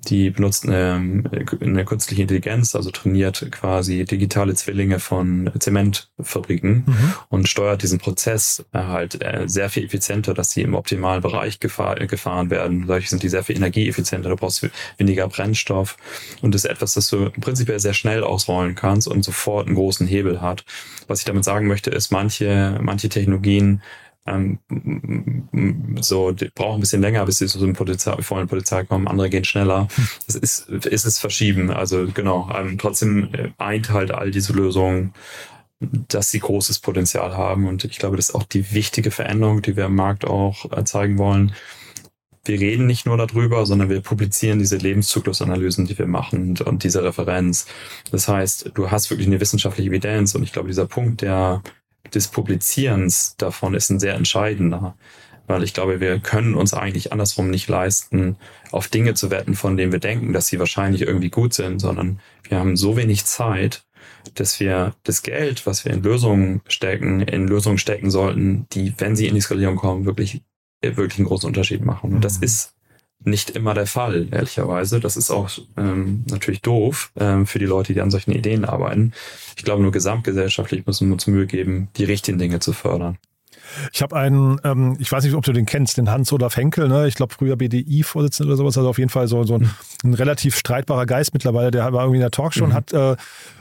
Die 0.09 0.29
benutzt 0.29 0.65
eine, 0.65 1.23
eine 1.59 1.85
künstliche 1.85 2.23
Intelligenz, 2.23 2.75
also 2.75 2.91
trainiert 2.91 3.47
quasi 3.51 4.05
digitale 4.05 4.53
Zwillinge 4.53 4.99
von 4.99 5.51
Zementfabriken 5.57 6.83
mhm. 6.85 7.13
und 7.29 7.47
steuert 7.49 7.83
diesen 7.83 7.99
Prozess 7.99 8.65
äh, 8.73 8.79
halt 8.79 9.21
äh, 9.23 9.47
sehr 9.47 9.69
viel 9.69 9.85
effizienter, 9.85 10.33
dass 10.33 10.51
sie 10.51 10.61
im 10.61 10.75
optimalen 10.75 11.21
Bereich 11.21 11.59
gefahr, 11.59 11.95
gefahren 11.95 12.49
werden. 12.49 12.87
Dadurch 12.87 13.09
sind 13.09 13.23
die 13.23 13.29
sehr 13.29 13.43
viel 13.43 13.57
energieeffizienter, 13.57 14.29
du 14.29 14.35
brauchst 14.35 14.67
weniger 14.97 15.27
Brennstoff 15.27 15.97
und 16.41 16.55
das 16.55 16.63
ist 16.63 16.71
etwas, 16.71 16.93
das 16.93 17.09
du 17.09 17.29
prinzipiell 17.29 17.79
sehr 17.79 17.93
schnell 17.93 18.23
ausrollen 18.23 18.75
kannst 18.75 19.07
und 19.07 19.23
sofort 19.23 19.67
einen 19.67 19.75
großen 19.75 20.07
Hebel 20.07 20.41
hat. 20.41 20.65
Was 21.07 21.19
ich 21.19 21.25
damit 21.25 21.43
sagen 21.43 21.67
möchte, 21.67 21.91
ist, 21.91 22.11
manche, 22.11 22.79
manche 22.81 23.09
Technologien 23.09 23.81
ähm, 24.27 24.59
so, 26.01 26.31
die 26.31 26.49
brauchen 26.53 26.77
ein 26.77 26.79
bisschen 26.81 27.01
länger, 27.01 27.25
bis 27.25 27.37
sie 27.37 27.47
zu 27.47 27.59
so 27.59 27.65
einem 27.65 27.75
Potenzial, 27.75 28.21
vollen 28.23 28.47
Potenzial 28.47 28.85
kommen. 28.85 29.07
Andere 29.07 29.29
gehen 29.29 29.45
schneller. 29.45 29.87
Es 30.27 30.35
ist, 30.35 30.67
ist 30.69 31.05
es 31.05 31.19
verschieben. 31.19 31.69
Also 31.69 32.07
genau. 32.07 32.49
Ähm, 32.55 32.77
trotzdem 32.77 33.29
äh, 33.33 33.51
eint 33.57 33.91
halt 33.91 34.11
all 34.11 34.31
diese 34.31 34.53
Lösungen, 34.53 35.13
dass 35.79 36.31
sie 36.31 36.39
großes 36.39 36.79
Potenzial 36.79 37.37
haben. 37.37 37.67
Und 37.67 37.83
ich 37.83 37.99
glaube, 37.99 38.17
das 38.17 38.29
ist 38.29 38.35
auch 38.35 38.43
die 38.43 38.73
wichtige 38.73 39.11
Veränderung, 39.11 39.61
die 39.61 39.75
wir 39.75 39.85
im 39.85 39.95
Markt 39.95 40.25
auch 40.25 40.71
äh, 40.75 40.83
zeigen 40.83 41.19
wollen. 41.19 41.53
Wir 42.45 42.59
reden 42.59 42.85
nicht 42.85 43.05
nur 43.05 43.17
darüber, 43.17 43.65
sondern 43.65 43.89
wir 43.89 44.01
publizieren 44.01 44.59
diese 44.59 44.77
Lebenszyklusanalysen, 44.77 45.85
die 45.85 45.97
wir 45.97 46.07
machen 46.07 46.49
und, 46.49 46.61
und 46.61 46.83
diese 46.83 47.03
Referenz. 47.03 47.67
Das 48.11 48.27
heißt, 48.27 48.71
du 48.73 48.91
hast 48.91 49.09
wirklich 49.09 49.27
eine 49.27 49.39
wissenschaftliche 49.39 49.89
Evidenz 49.89 50.35
und 50.35 50.43
ich 50.43 50.53
glaube, 50.53 50.67
dieser 50.67 50.85
Punkt, 50.85 51.21
der 51.21 51.61
des 52.15 52.27
Publizierens 52.27 53.35
davon 53.37 53.73
ist 53.73 53.89
ein 53.89 53.99
sehr 53.99 54.15
entscheidender. 54.15 54.95
Weil 55.47 55.63
ich 55.63 55.75
glaube, 55.75 55.99
wir 55.99 56.19
können 56.19 56.55
uns 56.55 56.73
eigentlich 56.73 57.11
andersrum 57.11 57.51
nicht 57.51 57.67
leisten, 57.67 58.37
auf 58.71 58.87
Dinge 58.87 59.13
zu 59.13 59.29
wetten, 59.29 59.53
von 59.53 59.77
denen 59.77 59.91
wir 59.91 59.99
denken, 59.99 60.33
dass 60.33 60.47
sie 60.47 60.57
wahrscheinlich 60.57 61.03
irgendwie 61.03 61.29
gut 61.29 61.53
sind, 61.53 61.79
sondern 61.79 62.19
wir 62.49 62.57
haben 62.57 62.75
so 62.75 62.97
wenig 62.97 63.25
Zeit, 63.25 63.85
dass 64.33 64.59
wir 64.59 64.95
das 65.03 65.21
Geld, 65.21 65.67
was 65.67 65.85
wir 65.85 65.93
in 65.93 66.01
Lösungen 66.01 66.61
stecken, 66.67 67.21
in 67.21 67.47
Lösungen 67.47 67.77
stecken 67.77 68.09
sollten, 68.09 68.65
die, 68.73 68.93
wenn 68.97 69.15
sie 69.15 69.27
in 69.27 69.35
die 69.35 69.41
Skalierung 69.41 69.75
kommen, 69.75 70.05
wirklich, 70.05 70.41
wirklich 70.81 71.19
einen 71.19 71.27
großen 71.27 71.47
Unterschied 71.47 71.85
machen. 71.85 72.13
Und 72.13 72.25
das 72.25 72.39
mhm. 72.39 72.45
ist 72.45 72.74
nicht 73.25 73.51
immer 73.51 73.73
der 73.73 73.87
Fall, 73.87 74.27
ehrlicherweise. 74.31 74.99
Das 74.99 75.17
ist 75.17 75.31
auch 75.31 75.49
ähm, 75.77 76.23
natürlich 76.29 76.61
doof 76.61 77.11
ähm, 77.17 77.45
für 77.45 77.59
die 77.59 77.65
Leute, 77.65 77.93
die 77.93 78.01
an 78.01 78.11
solchen 78.11 78.31
Ideen 78.31 78.65
arbeiten. 78.65 79.13
Ich 79.57 79.63
glaube, 79.63 79.81
nur 79.81 79.91
gesamtgesellschaftlich 79.91 80.85
müssen 80.85 81.07
wir 81.07 81.13
uns 81.13 81.27
Mühe 81.27 81.47
geben, 81.47 81.89
die 81.97 82.05
richtigen 82.05 82.37
Dinge 82.37 82.59
zu 82.59 82.73
fördern. 82.73 83.17
Ich 83.93 84.01
habe 84.01 84.15
einen, 84.15 84.59
ähm, 84.63 84.95
ich 84.99 85.11
weiß 85.11 85.23
nicht, 85.23 85.33
ob 85.33 85.43
du 85.43 85.53
den 85.53 85.65
kennst, 85.65 85.97
den 85.97 86.09
Hans-Olaf 86.09 86.57
Henkel, 86.57 86.87
ne? 86.87 87.07
ich 87.07 87.15
glaube 87.15 87.33
früher 87.33 87.55
BDI-Vorsitzender 87.55 88.49
oder 88.49 88.57
sowas, 88.57 88.77
also 88.77 88.89
auf 88.89 88.97
jeden 88.97 89.09
Fall 89.09 89.27
so, 89.27 89.43
so 89.43 89.55
ein, 89.55 89.69
ein, 90.03 90.13
relativ 90.13 90.57
streitbarer 90.57 91.05
Geist 91.05 91.33
mittlerweile, 91.33 91.71
der 91.71 91.91
war 91.93 92.03
irgendwie 92.03 92.17
in 92.17 92.21
der 92.21 92.31
Talkshow 92.31 92.65
mhm. 92.65 92.71
und 92.71 92.75
hat 92.75 92.93
äh, 92.93 93.15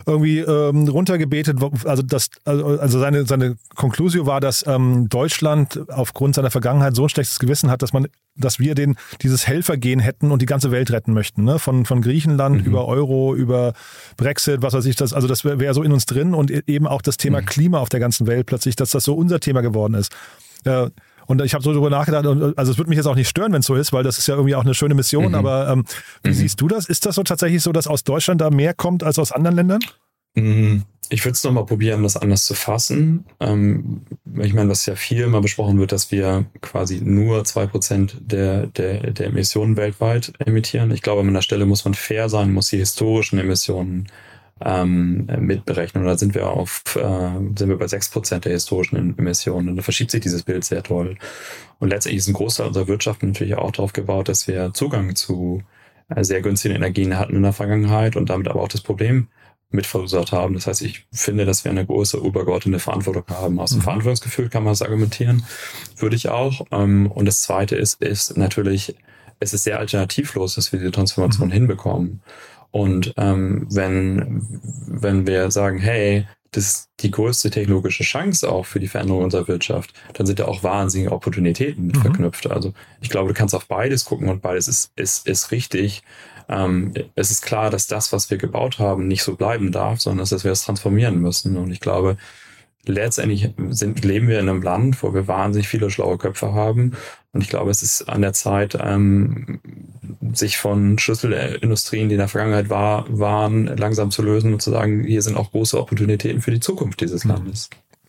irgendwie 0.07 0.41
ähm, 0.41 0.89
runtergebetet, 0.89 1.59
also 1.85 2.03
das, 2.03 2.31
also, 2.45 2.79
also 2.79 2.99
seine, 2.99 3.27
seine 3.27 3.57
Konklusio 3.75 4.27
war, 4.27 4.41
dass 4.41 4.65
ähm, 4.67 5.09
Deutschland 5.09 5.81
aufgrund 5.91 6.35
seiner 6.35 6.51
Vergangenheit 6.51 6.95
so 6.95 7.05
ein 7.05 7.09
schlechtes 7.09 7.39
Gewissen 7.39 7.71
hat, 7.71 7.83
dass 7.83 7.93
man, 7.93 8.07
dass 8.37 8.59
wir 8.59 8.75
den 8.75 8.97
dieses 9.23 9.47
Helfergehen 9.47 10.01
hätten 10.01 10.31
und 10.31 10.43
die 10.43 10.47
ganze 10.47 10.71
Welt 10.71 10.91
retten 10.91 11.13
möchten. 11.13 11.45
Ne? 11.45 11.59
Von, 11.59 11.85
von 11.85 12.03
Griechenland 12.03 12.63
mhm. 12.63 12.67
über 12.67 12.87
Euro, 12.87 13.35
über 13.35 13.73
Brexit, 14.17 14.63
was 14.63 14.75
weiß 14.75 14.85
ich, 14.87 14.97
das, 14.97 15.13
also 15.13 15.29
das 15.29 15.45
wäre 15.45 15.61
wär 15.61 15.73
so 15.75 15.83
in 15.83 15.93
uns 15.93 16.07
drin 16.07 16.35
und 16.35 16.51
e-, 16.51 16.63
eben 16.67 16.87
auch 16.87 17.03
das 17.03 17.17
Thema 17.17 17.41
mhm. 17.41 17.47
Klima 17.47 17.79
auf 17.79 17.89
der 17.89 18.01
ganzen 18.01 18.27
Welt 18.27 18.47
plötzlich, 18.47 18.77
dass 18.77 18.91
das 18.91 19.05
so 19.05 19.15
unser 19.15 19.41
Thema 19.41 19.63
geworden 19.63 19.94
ist. 19.95 20.15
Äh, 20.65 20.91
und 21.27 21.41
ich 21.43 21.55
habe 21.55 21.65
so 21.65 21.73
darüber 21.73 21.91
nachgedacht, 21.91 22.27
also 22.57 22.73
es 22.73 22.79
würde 22.79 22.89
mich 22.91 22.97
jetzt 22.97 23.07
auch 23.07 23.15
nicht 23.15 23.29
stören, 23.29 23.53
wenn 23.53 23.61
es 23.61 23.67
so 23.67 23.75
ist, 23.75 23.93
weil 23.93 24.03
das 24.03 24.19
ist 24.19 24.27
ja 24.27 24.35
irgendwie 24.35 24.55
auch 24.55 24.65
eine 24.65 24.75
schöne 24.75 24.95
Mission. 24.95 25.29
Mhm. 25.29 25.35
Aber 25.35 25.69
ähm, 25.69 25.85
wie 26.23 26.31
mhm. 26.31 26.35
siehst 26.35 26.61
du 26.61 26.69
das? 26.69 26.87
Ist 26.87 27.07
das 27.07 27.15
so 27.15 27.23
tatsächlich 27.23 27.63
so, 27.63 27.73
dass 27.73 27.87
aus 27.87 28.05
Deutschland 28.05 28.41
da 28.41 28.51
mehr 28.51 28.75
kommt 28.75 29.03
als 29.03 29.19
aus 29.19 29.33
anderen 29.33 29.57
Ländern? 29.57 29.81
Mhm. 30.35 30.85
Ich 31.11 31.25
würde 31.25 31.35
es 31.35 31.45
nochmal 31.45 31.67
probieren, 31.67 32.03
das 32.03 32.17
anders 32.17 32.47
zu 32.47 32.55
fassen. 32.55 33.27
Ähm, 33.39 34.03
ich 34.41 34.55
meine, 34.55 34.71
was 34.71 34.87
ja 34.87 34.97
viel 34.97 35.27
mal 35.27 35.43
besprochen 35.43 35.79
wird, 35.79 35.93
dass 35.93 36.11
wir 36.11 36.47
quasi 36.61 37.01
nur 37.03 37.45
zwei 37.45 37.67
Prozent 37.67 38.17
der, 38.21 38.67
der, 38.69 39.13
der 39.13 39.27
Emissionen 39.27 39.77
weltweit 39.77 40.33
emittieren. 40.39 40.91
Ich 40.91 41.03
glaube, 41.03 41.21
an 41.21 41.35
der 41.35 41.43
Stelle 41.43 41.67
muss 41.67 41.85
man 41.85 41.95
fair 41.95 42.29
sein, 42.29 42.53
muss 42.53 42.69
die 42.69 42.79
historischen 42.79 43.39
Emissionen 43.39 44.09
ähm, 44.61 45.27
mitberechnen. 45.39 46.05
Und 46.05 46.09
da 46.09 46.17
sind 46.17 46.35
wir 46.35 46.49
auf, 46.49 46.83
äh, 46.97 47.31
sind 47.59 47.69
wir 47.69 47.79
bei 47.79 47.89
sechs 47.89 48.09
Prozent 48.09 48.45
der 48.45 48.53
historischen 48.53 49.19
Emissionen. 49.19 49.69
Und 49.71 49.77
da 49.77 49.83
verschiebt 49.83 50.11
sich 50.11 50.21
dieses 50.21 50.43
Bild 50.43 50.65
sehr 50.65 50.83
toll. 50.83 51.17
Und 51.79 51.89
letztendlich 51.89 52.19
ist 52.19 52.29
ein 52.29 52.35
Großteil 52.35 52.69
unserer 52.69 52.89
Wirtschaft 52.89 53.23
natürlich 53.23 53.57
auch 53.57 53.73
darauf 53.73 53.93
gebaut, 53.93 54.29
dass 54.29 54.47
wir 54.47 54.73
Zugang 54.73 55.17
zu 55.17 55.63
äh, 56.09 56.23
sehr 56.23 56.41
günstigen 56.41 56.75
Energien 56.75 57.19
hatten 57.19 57.37
in 57.37 57.43
der 57.43 57.53
Vergangenheit 57.53 58.17
und 58.17 58.31
damit 58.31 58.49
aber 58.49 58.63
auch 58.63 58.69
das 58.69 58.81
Problem 58.81 59.29
mit 59.75 59.87
verursacht 59.87 60.33
haben. 60.33 60.55
Das 60.55 60.67
heißt, 60.67 60.83
ich 60.83 61.07
finde, 61.13 61.45
dass 61.45 61.65
wir 61.65 61.71
eine 61.71 61.85
große 61.85 62.17
übergeordnete 62.17 62.79
Verantwortung 62.79 63.25
haben. 63.29 63.59
Aus 63.59 63.71
dem 63.71 63.81
mhm. 63.81 63.83
Verantwortungsgefühl 63.83 64.49
kann 64.49 64.65
man 64.65 64.73
es 64.73 64.83
argumentieren, 64.83 65.45
würde 65.97 66.17
ich 66.17 66.29
auch. 66.29 66.65
Ähm, 66.71 67.11
und 67.11 67.27
das 67.27 67.43
Zweite 67.43 67.77
ist, 67.77 68.01
ist 68.01 68.37
natürlich, 68.37 68.95
es 69.41 69.53
ist 69.53 69.65
sehr 69.65 69.79
alternativlos, 69.79 70.55
dass 70.55 70.73
wir 70.73 70.79
diese 70.79 70.93
Transformation 70.93 71.49
mhm. 71.49 71.53
hinbekommen. 71.53 72.23
Und 72.75 73.15
ähm, 73.19 73.69
wenn, 73.71 74.45
wenn 74.89 75.29
wir 75.29 75.53
sagen, 75.53 75.79
hey, 75.79 76.27
das 76.51 76.65
ist 76.65 76.89
die 76.99 77.13
größte 77.13 77.51
technologische 77.51 78.03
Chance 78.03 78.51
auch 78.51 78.67
für 78.67 78.81
die 78.81 78.89
Veränderung 78.89 79.23
unserer 79.23 79.47
Wirtschaft, 79.47 79.95
dann 80.15 80.27
sind 80.27 80.41
da 80.41 80.47
auch 80.47 80.65
wahnsinnige 80.65 81.13
Opportunitäten 81.13 81.87
mit 81.87 81.95
mhm. 81.95 82.01
verknüpft. 82.01 82.51
Also 82.51 82.75
ich 83.01 83.11
glaube, 83.11 83.29
du 83.29 83.35
kannst 83.35 83.55
auf 83.55 83.67
beides 83.67 84.05
gucken 84.05 84.29
und 84.29 84.43
beides 84.43 84.67
ist, 84.67 84.91
ist, 84.97 85.29
ist 85.29 85.53
richtig. 85.53 86.03
Ähm, 86.49 86.93
es 87.15 87.31
ist 87.31 87.43
klar, 87.43 87.71
dass 87.71 87.87
das, 87.87 88.13
was 88.13 88.29
wir 88.33 88.39
gebaut 88.39 88.81
haben, 88.81 89.07
nicht 89.07 89.23
so 89.23 89.37
bleiben 89.37 89.71
darf, 89.71 90.01
sondern 90.01 90.27
dass 90.27 90.43
wir 90.43 90.51
es 90.51 90.65
transformieren 90.65 91.21
müssen. 91.21 91.57
Und 91.57 91.71
ich 91.71 91.79
glaube, 91.79 92.17
letztendlich 92.89 93.51
sind, 93.71 94.05
leben 94.05 94.29
wir 94.29 94.41
in 94.41 94.49
einem 94.49 94.63
Land, 94.63 95.03
wo 95.03 95.15
wir 95.15 95.29
wahnsinnig 95.29 95.69
viele 95.69 95.91
schlaue 95.91 96.19
Köpfe 96.19 96.53
haben. 96.53 96.93
Und 97.33 97.41
ich 97.41 97.49
glaube, 97.49 97.71
es 97.71 97.83
ist 97.83 98.09
an 98.09 98.23
der 98.23 98.33
Zeit, 98.33 98.79
ähm, 98.81 99.61
sich 100.33 100.57
von 100.57 100.99
Schlüsselindustrien, 100.99 102.09
die 102.09 102.15
in 102.15 102.21
der 102.21 102.29
Vergangenheit 102.29 102.71
war, 102.71 103.07
waren, 103.09 103.67
langsam 103.67 104.11
zu 104.11 104.23
lösen 104.23 104.53
und 104.53 104.63
zu 104.63 104.71
sagen, 104.71 105.05
hier 105.05 105.23
sind 105.23 105.37
auch 105.37 105.51
große 105.51 105.79
Opportunitäten 105.79 106.41
für 106.41 106.53
die 106.53 106.61
Zukunft 106.61 107.01
dieses 107.01 107.25
mhm. 107.25 107.53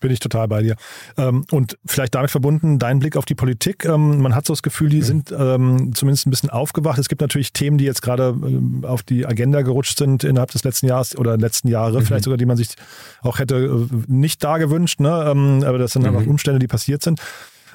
Bin 0.06 0.13
ich 0.13 0.20
total 0.20 0.48
bei 0.48 0.62
dir. 0.62 0.76
Ähm, 1.18 1.46
und 1.50 1.80
vielleicht 1.84 2.13
damit 2.13 2.30
verbunden, 2.30 2.78
dein 2.78 3.00
Blick 3.00 3.18
auf 3.18 3.26
die 3.26 3.34
Politik. 3.34 3.86
Ähm, 3.86 4.22
man 4.22 4.36
hat 4.36 4.46
so 4.46 4.54
das 4.54 4.62
Gefühl, 4.62 4.89
die 4.89 5.02
sind 5.02 5.32
ähm, 5.32 5.96
zumindest 5.96 6.28
ein 6.28 6.30
bisschen 6.30 6.52
aufgewacht. 6.52 7.00
Es 7.00 7.10
gibt 7.10 7.22
natürlich 7.22 7.54
Themen, 7.54 7.80
die 7.80 7.86
jetzt 7.86 8.04
gerade 8.04 8.36
auf 8.84 9.02
die 9.02 9.26
Agenda 9.26 9.63
gerutscht 9.63 9.98
sind 9.98 10.24
innerhalb 10.24 10.52
des 10.52 10.63
letzten 10.63 10.86
Jahres 10.86 11.18
oder 11.18 11.38
letzten 11.38 11.70
Jahre, 11.70 12.00
mhm. 12.00 12.06
vielleicht 12.06 12.26
sogar, 12.26 12.38
die 12.38 12.46
man 12.46 12.56
sich 12.56 12.76
auch 13.24 13.39
hätte 13.39 13.56
äh, 13.56 13.88
nicht 14.06 14.44
da 14.44 14.60
gewünscht. 14.60 15.00
Ne? 15.00 15.10
aber 15.10 15.80
das 15.80 15.94
sind 15.94 16.04
mhm. 16.04 16.10
einfach 16.10 16.28
Umstände, 16.28 16.60
die 16.60 16.68
passiert 16.68 17.02
sind. 17.02 17.20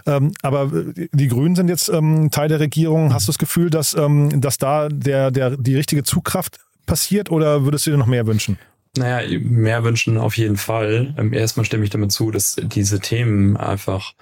aber 0.04 0.72
äh, 0.72 1.08
die 1.10 1.26
Grünen 1.26 1.56
sind 1.56 1.66
jetzt 1.66 1.86
Teil 1.86 2.48
der 2.48 2.60
Regierung. 2.60 3.12
Hast 3.12 3.26
du 3.26 3.32
das 3.32 3.38
Gefühl, 3.38 3.70
dass, 3.70 3.96
dass 4.36 4.58
da 4.58 4.88
der, 4.88 5.32
der, 5.32 5.56
die 5.56 5.74
richtige 5.74 6.04
Zugkraft 6.04 6.60
passiert 6.86 7.28
oder 7.32 7.64
würdest 7.64 7.86
du 7.86 7.90
dir 7.90 7.96
noch 7.96 8.06
mehr 8.06 8.28
wünschen? 8.28 8.56
Naja, 8.96 9.38
mehr 9.40 9.84
wünschen 9.84 10.18
auf 10.18 10.36
jeden 10.36 10.56
Fall. 10.56 11.14
Ähm, 11.16 11.32
erstmal 11.32 11.64
stimme 11.64 11.84
ich 11.84 11.90
damit 11.90 12.10
zu, 12.10 12.30
dass 12.30 12.56
diese 12.56 13.00
Themen 13.00 13.56
einfach 13.56 14.14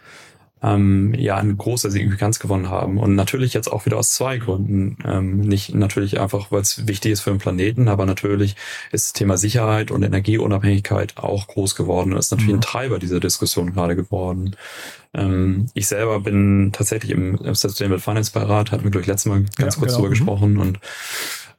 ähm, 0.63 1.15
ja 1.15 1.37
eine 1.37 1.55
große 1.55 1.91
Signifikanz 1.91 2.39
gewonnen 2.39 2.69
haben. 2.69 2.99
Und 2.99 3.15
natürlich 3.15 3.55
jetzt 3.55 3.71
auch 3.71 3.87
wieder 3.87 3.97
aus 3.97 4.13
zwei 4.13 4.39
Gründen. 4.39 4.99
Ähm, 5.05 5.41
nicht 5.41 5.75
natürlich 5.75 6.21
einfach, 6.21 6.51
weil 6.51 6.63
es 6.63 6.87
wichtig 6.87 7.13
ist 7.13 7.21
für 7.21 7.31
den 7.31 7.39
Planeten, 7.39 7.89
aber 7.89 8.07
natürlich 8.07 8.57
ist 8.93 9.07
das 9.07 9.13
Thema 9.13 9.37
Sicherheit 9.37 9.91
und 9.91 10.03
Energieunabhängigkeit 10.03 11.17
auch 11.17 11.47
groß 11.47 11.75
geworden 11.75 12.13
und 12.13 12.19
ist 12.19 12.33
natürlich 12.33 12.53
mhm. 12.53 12.59
ein 12.59 12.63
Treiber 12.63 12.99
dieser 12.99 13.21
Diskussion 13.21 13.73
gerade 13.73 13.97
geworden. 13.97 14.57
Ähm, 15.15 15.67
ich 15.75 15.87
selber 15.87 16.21
bin 16.21 16.71
tatsächlich 16.73 17.13
im, 17.13 17.37
im 17.37 17.55
Sustainable 17.55 18.01
Finance 18.01 18.33
Beirat, 18.33 18.73
hatten 18.73 18.85
wir, 18.85 18.91
glaube 18.91 19.03
ich, 19.03 19.09
letztes 19.09 19.31
Mal 19.31 19.45
ganz 19.57 19.77
ja, 19.77 19.81
kurz 19.81 19.93
genau. 19.93 19.97
drüber 19.97 20.09
mhm. 20.09 20.13
gesprochen 20.13 20.59
und 20.59 20.81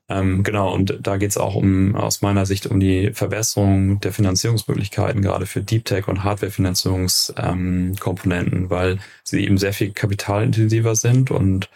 ähm, 0.09 0.43
genau, 0.43 0.73
und 0.73 0.97
da 1.01 1.17
geht 1.17 1.29
es 1.29 1.37
auch 1.37 1.55
um 1.55 1.95
aus 1.95 2.21
meiner 2.21 2.45
Sicht 2.45 2.65
um 2.65 2.79
die 2.79 3.11
Verbesserung 3.13 3.99
der 3.99 4.11
Finanzierungsmöglichkeiten, 4.11 5.21
gerade 5.21 5.45
für 5.45 5.61
Deep 5.61 5.85
Tech 5.85 6.07
und 6.07 6.23
Hardware-Finanzierungskomponenten, 6.23 8.63
ähm, 8.63 8.69
weil 8.69 8.97
sie 9.23 9.45
eben 9.45 9.59
sehr 9.59 9.73
viel 9.73 9.91
kapitalintensiver 9.91 10.95
sind 10.95 11.29
und 11.29 11.69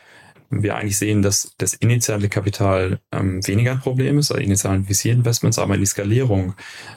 wir 0.49 0.75
eigentlich 0.75 0.97
sehen, 0.97 1.21
dass 1.21 1.53
das 1.57 1.73
initiale 1.73 2.29
Kapital 2.29 2.99
ähm, 3.11 3.45
weniger 3.47 3.71
ein 3.71 3.79
Problem 3.79 4.19
ist, 4.19 4.31
also 4.31 4.43
initialen 4.43 4.85
VC-Investments, 4.85 5.59
aber 5.59 5.77
die 5.77 5.85
Skalierung, 5.85 6.53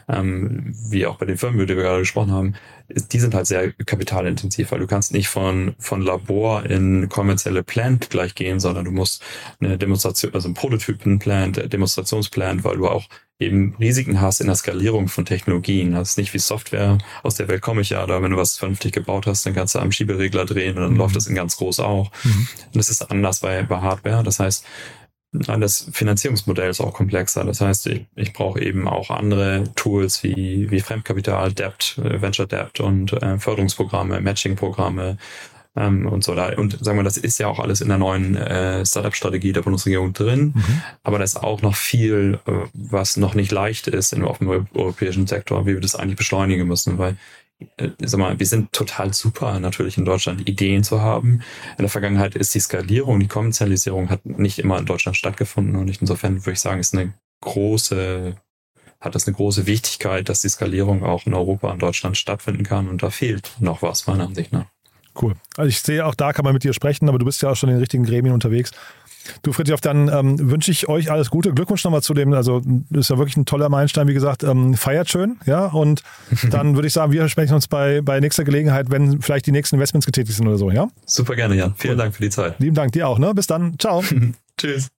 ähm, 0.09 0.75
wie 0.91 1.07
auch 1.07 1.17
bei 1.17 1.27
den 1.27 1.39
Firmen, 1.39 1.57
über 1.57 1.67
die 1.67 1.77
wir 1.77 1.85
gerade 1.85 2.01
gesprochen 2.01 2.33
haben, 2.33 2.55
die 2.89 3.19
sind 3.19 3.35
halt 3.35 3.47
sehr 3.47 3.73
kapitalintensiv, 3.73 4.71
weil 4.71 4.79
du 4.79 4.87
kannst 4.87 5.13
nicht 5.13 5.29
von, 5.29 5.75
von 5.79 6.03
Labor 6.03 6.65
in 6.65 7.09
kommerzielle 7.09 7.63
Plant 7.63 8.11
gleich 8.11 8.35
gehen, 8.35 8.61
sondern 8.61 8.85
du 8.85 8.91
musst 8.91 9.23
eine 9.61 9.79
Demonstration, 9.79 10.35
also 10.35 10.49
ein 10.49 10.55
Prototypen-Plant, 10.55 11.73
Demonstrationsplant, 11.73 12.65
weil 12.65 12.77
du 12.77 12.89
auch 12.89 13.07
eben 13.39 13.77
Risiken 13.79 14.21
hast 14.21 14.41
in 14.41 14.47
der 14.47 14.57
Skalierung 14.57 15.09
von 15.09 15.25
Technologien. 15.25 15.93
Das 15.93 16.11
ist 16.11 16.19
nicht 16.19 16.33
wie 16.33 16.39
Software, 16.39 16.99
aus 17.23 17.35
der 17.35 17.49
Welt 17.49 17.61
komme 17.61 17.83
ich 17.83 17.91
ja, 17.91 18.07
da 18.07 18.23
wenn 18.23 18.31
du 18.31 18.37
was 18.37 18.57
vernünftig 18.57 18.93
gebaut 18.93 19.27
hast, 19.27 19.45
dann 19.45 19.55
kannst 19.55 19.75
du 19.75 19.79
am 19.79 19.93
Schieberegler 19.93 20.47
drehen 20.47 20.77
und 20.77 20.83
dann 20.83 20.93
mhm. 20.93 20.99
läuft 20.99 21.17
das 21.17 21.27
in 21.27 21.35
ganz 21.35 21.57
groß 21.57 21.81
auch. 21.81 22.11
Mhm. 22.25 22.49
Und 22.67 22.77
das 22.77 22.89
ist 22.89 23.03
anders 23.11 23.41
bei, 23.41 23.63
bei 23.63 23.81
Hardware. 23.81 24.23
Das 24.23 24.41
heißt, 24.41 24.65
das 25.39 25.89
Finanzierungsmodell 25.93 26.71
ist 26.71 26.81
auch 26.81 26.95
komplexer. 26.95 27.45
Das 27.45 27.61
heißt, 27.61 27.87
ich, 27.87 28.07
ich 28.15 28.33
brauche 28.33 28.61
eben 28.61 28.89
auch 28.89 29.11
andere 29.11 29.65
Tools 29.75 30.23
wie, 30.23 30.71
wie 30.71 30.81
Fremdkapital, 30.81 31.53
Debt, 31.53 31.99
äh, 31.99 32.21
Venture 32.21 32.47
Debt 32.47 32.81
und 32.81 33.13
äh, 33.13 33.39
Förderungsprogramme, 33.39 34.21
Matching-Programme 34.21 35.19
ähm, 35.77 36.07
und 36.07 36.25
so. 36.25 36.35
Da. 36.35 36.55
Und 36.57 36.83
sagen 36.85 36.99
wir, 36.99 37.05
das 37.05 37.17
ist 37.17 37.39
ja 37.39 37.49
auch 37.49 37.59
alles 37.59 37.81
in 37.81 37.89
der 37.89 37.99
neuen 37.99 38.37
äh, 38.37 38.85
Startup-Strategie 38.85 39.53
der 39.53 39.63
Bundesregierung 39.63 40.13
drin. 40.13 40.53
Mhm. 40.55 40.83
Aber 41.03 41.19
da 41.19 41.25
ist 41.25 41.37
auch 41.37 41.63
noch 41.63 41.77
viel, 41.77 42.39
äh, 42.47 42.53
was 42.73 43.17
noch 43.17 43.35
nicht 43.35 43.53
leicht 43.53 43.87
ist 43.89 44.13
in, 44.13 44.25
auf 44.25 44.39
dem 44.39 44.67
europäischen 44.75 45.27
Sektor, 45.27 45.67
wie 45.67 45.75
wir 45.75 45.81
das 45.81 45.95
eigentlich 45.95 46.17
beschleunigen 46.17 46.67
müssen, 46.67 46.99
weil 46.99 47.17
äh, 47.77 47.91
sag 48.01 48.19
mal, 48.19 48.39
wir 48.39 48.47
sind 48.47 48.73
total 48.73 49.15
super 49.15 49.59
natürlich 49.61 49.97
in 49.97 50.05
Deutschland, 50.05 50.49
Ideen 50.49 50.85
zu 50.85 51.01
haben. 51.01 51.43
In 51.79 51.83
der 51.83 51.89
Vergangenheit 51.89 52.35
ist 52.35 52.55
die 52.55 52.61
Skalierung, 52.61 53.21
die 53.21 53.29
Kommerzialisierung 53.29 54.11
hat 54.11 54.27
nicht 54.27 54.59
immer 54.59 54.79
in 54.79 54.87
Deutschland 54.87 55.17
stattgefunden 55.17 55.77
und 55.77 55.89
insofern 56.01 56.41
würde 56.45 56.53
ich 56.53 56.61
sagen, 56.61 56.81
ist 56.81 56.95
eine 56.95 57.15
große, 57.41 58.37
hat 59.01 59.15
das 59.15 59.27
eine 59.27 59.37
große 59.37 59.67
Wichtigkeit, 59.67 60.29
dass 60.29 60.43
die 60.43 60.49
Skalierung 60.49 61.03
auch 61.03 61.27
in 61.27 61.35
Europa 61.35 61.71
und 61.71 61.81
Deutschland 61.81 62.17
stattfinden 62.17 62.65
kann 62.65 62.89
und 62.89 63.03
da 63.03 63.11
fehlt 63.11 63.53
noch 63.61 63.83
was 63.83 64.07
meiner 64.07 64.25
Ansicht 64.25 64.53
nach. 64.53 64.67
Cool. 65.21 65.35
Also 65.57 65.69
ich 65.69 65.81
sehe, 65.81 66.05
auch 66.05 66.15
da 66.15 66.35
kann 66.35 66.45
man 66.45 66.53
mit 66.53 66.65
dir 66.65 66.75
sprechen, 66.75 67.09
aber 67.09 67.19
du 67.19 67.25
bist 67.25 67.41
ja 67.41 67.51
auch 67.51 67.57
schon 67.57 67.71
in 67.71 67.77
den 67.77 67.81
richtigen 67.81 68.05
Gremien 68.05 68.35
unterwegs. 68.35 68.73
Du, 69.43 69.53
Fritjof, 69.53 69.81
dann 69.81 70.09
ähm, 70.09 70.51
wünsche 70.51 70.71
ich 70.71 70.89
euch 70.89 71.11
alles 71.11 71.31
Gute. 71.31 71.53
Glückwunsch 71.53 71.85
nochmal 71.85 72.03
zu 72.03 72.15
dem, 72.15 72.33
also 72.33 72.63
ist 72.91 73.11
ja 73.11 73.19
wirklich 73.19 73.37
ein 73.37 73.47
toller 73.47 73.69
Meilenstein, 73.69 74.09
wie 74.09 74.15
gesagt, 74.15 74.43
ähm, 74.43 74.75
feiert 74.75 75.11
schön, 75.11 75.39
ja, 75.47 75.67
und 75.67 76.03
dann 76.51 76.75
würde 76.75 76.89
ich 76.89 76.93
sagen, 76.93 77.13
wir 77.13 77.29
sprechen 77.29 77.55
uns 77.55 77.69
bei, 77.69 78.01
bei 78.03 78.21
nächster 78.21 78.45
Gelegenheit, 78.45 78.91
wenn 78.91 79.21
vielleicht 79.21 79.47
die 79.47 79.53
nächsten 79.53 79.77
Investments 79.77 80.07
getätigt 80.07 80.37
sind 80.37 80.47
oder 80.47 80.59
so, 80.59 80.71
ja? 80.71 80.89
Super 81.05 81.37
gerne, 81.37 81.55
Jan. 81.55 81.75
Vielen 81.77 81.95
cool. 81.95 81.99
Dank 81.99 82.15
für 82.15 82.23
die 82.23 82.31
Zeit. 82.31 82.59
Lieben 82.59 82.75
Dank 82.75 82.93
dir 82.93 83.09
auch, 83.09 83.19
ne? 83.19 83.35
Bis 83.35 83.47
dann. 83.47 83.79
Ciao. 83.79 84.03
Tschüss. 84.57 84.89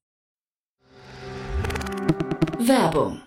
Werbung 2.61 3.21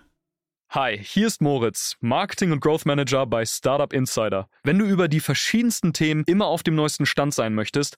Hi, 0.73 0.97
hier 0.97 1.27
ist 1.27 1.41
Moritz, 1.41 1.97
Marketing 1.99 2.53
und 2.53 2.61
Growth 2.61 2.85
Manager 2.85 3.25
bei 3.25 3.45
Startup 3.45 3.91
Insider. 3.91 4.47
Wenn 4.63 4.79
du 4.79 4.85
über 4.85 5.09
die 5.09 5.19
verschiedensten 5.19 5.91
Themen 5.91 6.23
immer 6.27 6.45
auf 6.45 6.63
dem 6.63 6.75
neuesten 6.75 7.05
Stand 7.05 7.33
sein 7.33 7.53
möchtest, 7.53 7.97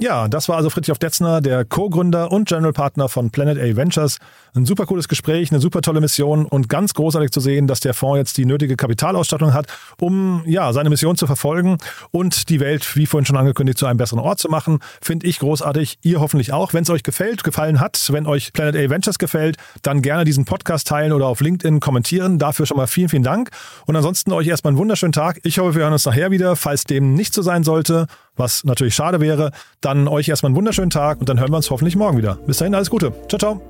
Ja, 0.00 0.28
das 0.28 0.48
war 0.48 0.56
also 0.56 0.70
Fritjof 0.70 1.00
Detzner, 1.00 1.40
der 1.40 1.64
Co-Gründer 1.64 2.30
und 2.30 2.46
General 2.46 2.72
Partner 2.72 3.08
von 3.08 3.30
Planet 3.30 3.58
A 3.58 3.76
Ventures. 3.76 4.18
Ein 4.54 4.64
super 4.64 4.86
cooles 4.86 5.08
Gespräch, 5.08 5.50
eine 5.50 5.60
super 5.60 5.82
tolle 5.82 6.00
Mission 6.00 6.46
und 6.46 6.68
ganz 6.68 6.94
großartig 6.94 7.32
zu 7.32 7.40
sehen, 7.40 7.66
dass 7.66 7.80
der 7.80 7.94
Fonds 7.94 8.18
jetzt 8.18 8.38
die 8.38 8.44
nötige 8.44 8.76
Kapitalausstattung 8.76 9.54
hat, 9.54 9.66
um 10.00 10.44
ja, 10.46 10.72
seine 10.72 10.88
Mission 10.88 11.16
zu 11.16 11.26
verfolgen 11.26 11.78
und 12.12 12.48
die 12.48 12.60
Welt, 12.60 12.94
wie 12.94 13.06
vorhin 13.06 13.26
schon 13.26 13.36
angekündigt, 13.36 13.76
zu 13.76 13.86
einem 13.86 13.98
besseren 13.98 14.20
Ort 14.20 14.38
zu 14.38 14.48
machen. 14.48 14.78
Finde 15.02 15.26
ich 15.26 15.40
großartig. 15.40 15.98
Ihr 16.02 16.20
hoffentlich 16.20 16.52
auch. 16.52 16.74
Wenn 16.74 16.84
es 16.84 16.90
euch 16.90 17.02
gefällt, 17.02 17.42
gefallen 17.42 17.80
hat, 17.80 18.08
wenn 18.12 18.28
euch 18.28 18.52
Planet 18.52 18.76
A 18.76 18.90
Ventures 18.90 19.18
gefällt, 19.18 19.56
dann 19.82 20.00
gerne 20.00 20.22
diesen 20.22 20.44
Podcast 20.44 20.86
teilen 20.86 21.12
oder 21.12 21.26
auf 21.26 21.40
LinkedIn 21.40 21.80
kommentieren. 21.80 22.38
Dafür 22.38 22.66
schon 22.66 22.76
mal 22.76 22.86
vielen, 22.86 23.08
vielen 23.08 23.24
Dank. 23.24 23.50
Und 23.86 23.96
ansonsten 23.96 24.30
euch 24.32 24.46
erstmal 24.46 24.70
einen 24.70 24.78
wunderschönen 24.78 25.12
Tag. 25.12 25.40
Ich 25.42 25.58
hoffe, 25.58 25.74
wir 25.74 25.82
hören 25.82 25.92
uns 25.92 26.04
nachher 26.04 26.30
wieder. 26.30 26.54
Falls 26.54 26.84
dem 26.84 27.14
nicht 27.14 27.34
so 27.34 27.42
sein 27.42 27.64
sollte, 27.64 28.06
was 28.38 28.64
natürlich 28.64 28.94
schade 28.94 29.20
wäre, 29.20 29.52
dann 29.80 30.08
euch 30.08 30.28
erstmal 30.28 30.48
einen 30.48 30.56
wunderschönen 30.56 30.90
Tag 30.90 31.20
und 31.20 31.28
dann 31.28 31.38
hören 31.38 31.50
wir 31.50 31.56
uns 31.56 31.70
hoffentlich 31.70 31.96
morgen 31.96 32.18
wieder. 32.18 32.36
Bis 32.46 32.58
dahin, 32.58 32.74
alles 32.74 32.90
Gute. 32.90 33.12
Ciao, 33.28 33.38
ciao. 33.38 33.62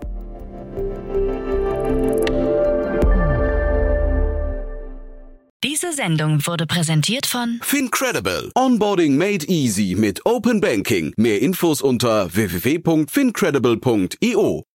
Diese 5.65 5.93
Sendung 5.93 6.47
wurde 6.47 6.67
präsentiert 6.67 7.27
von 7.27 7.59
Fincredible. 7.63 8.53
Onboarding 8.55 9.17
made 9.17 9.45
easy 9.49 9.97
mit 9.99 10.25
Open 10.25 10.61
Banking. 10.61 11.13
Mehr 11.17 11.43
Infos 11.43 11.83
unter 11.83 12.33
www.fincredible.io. 12.33 14.68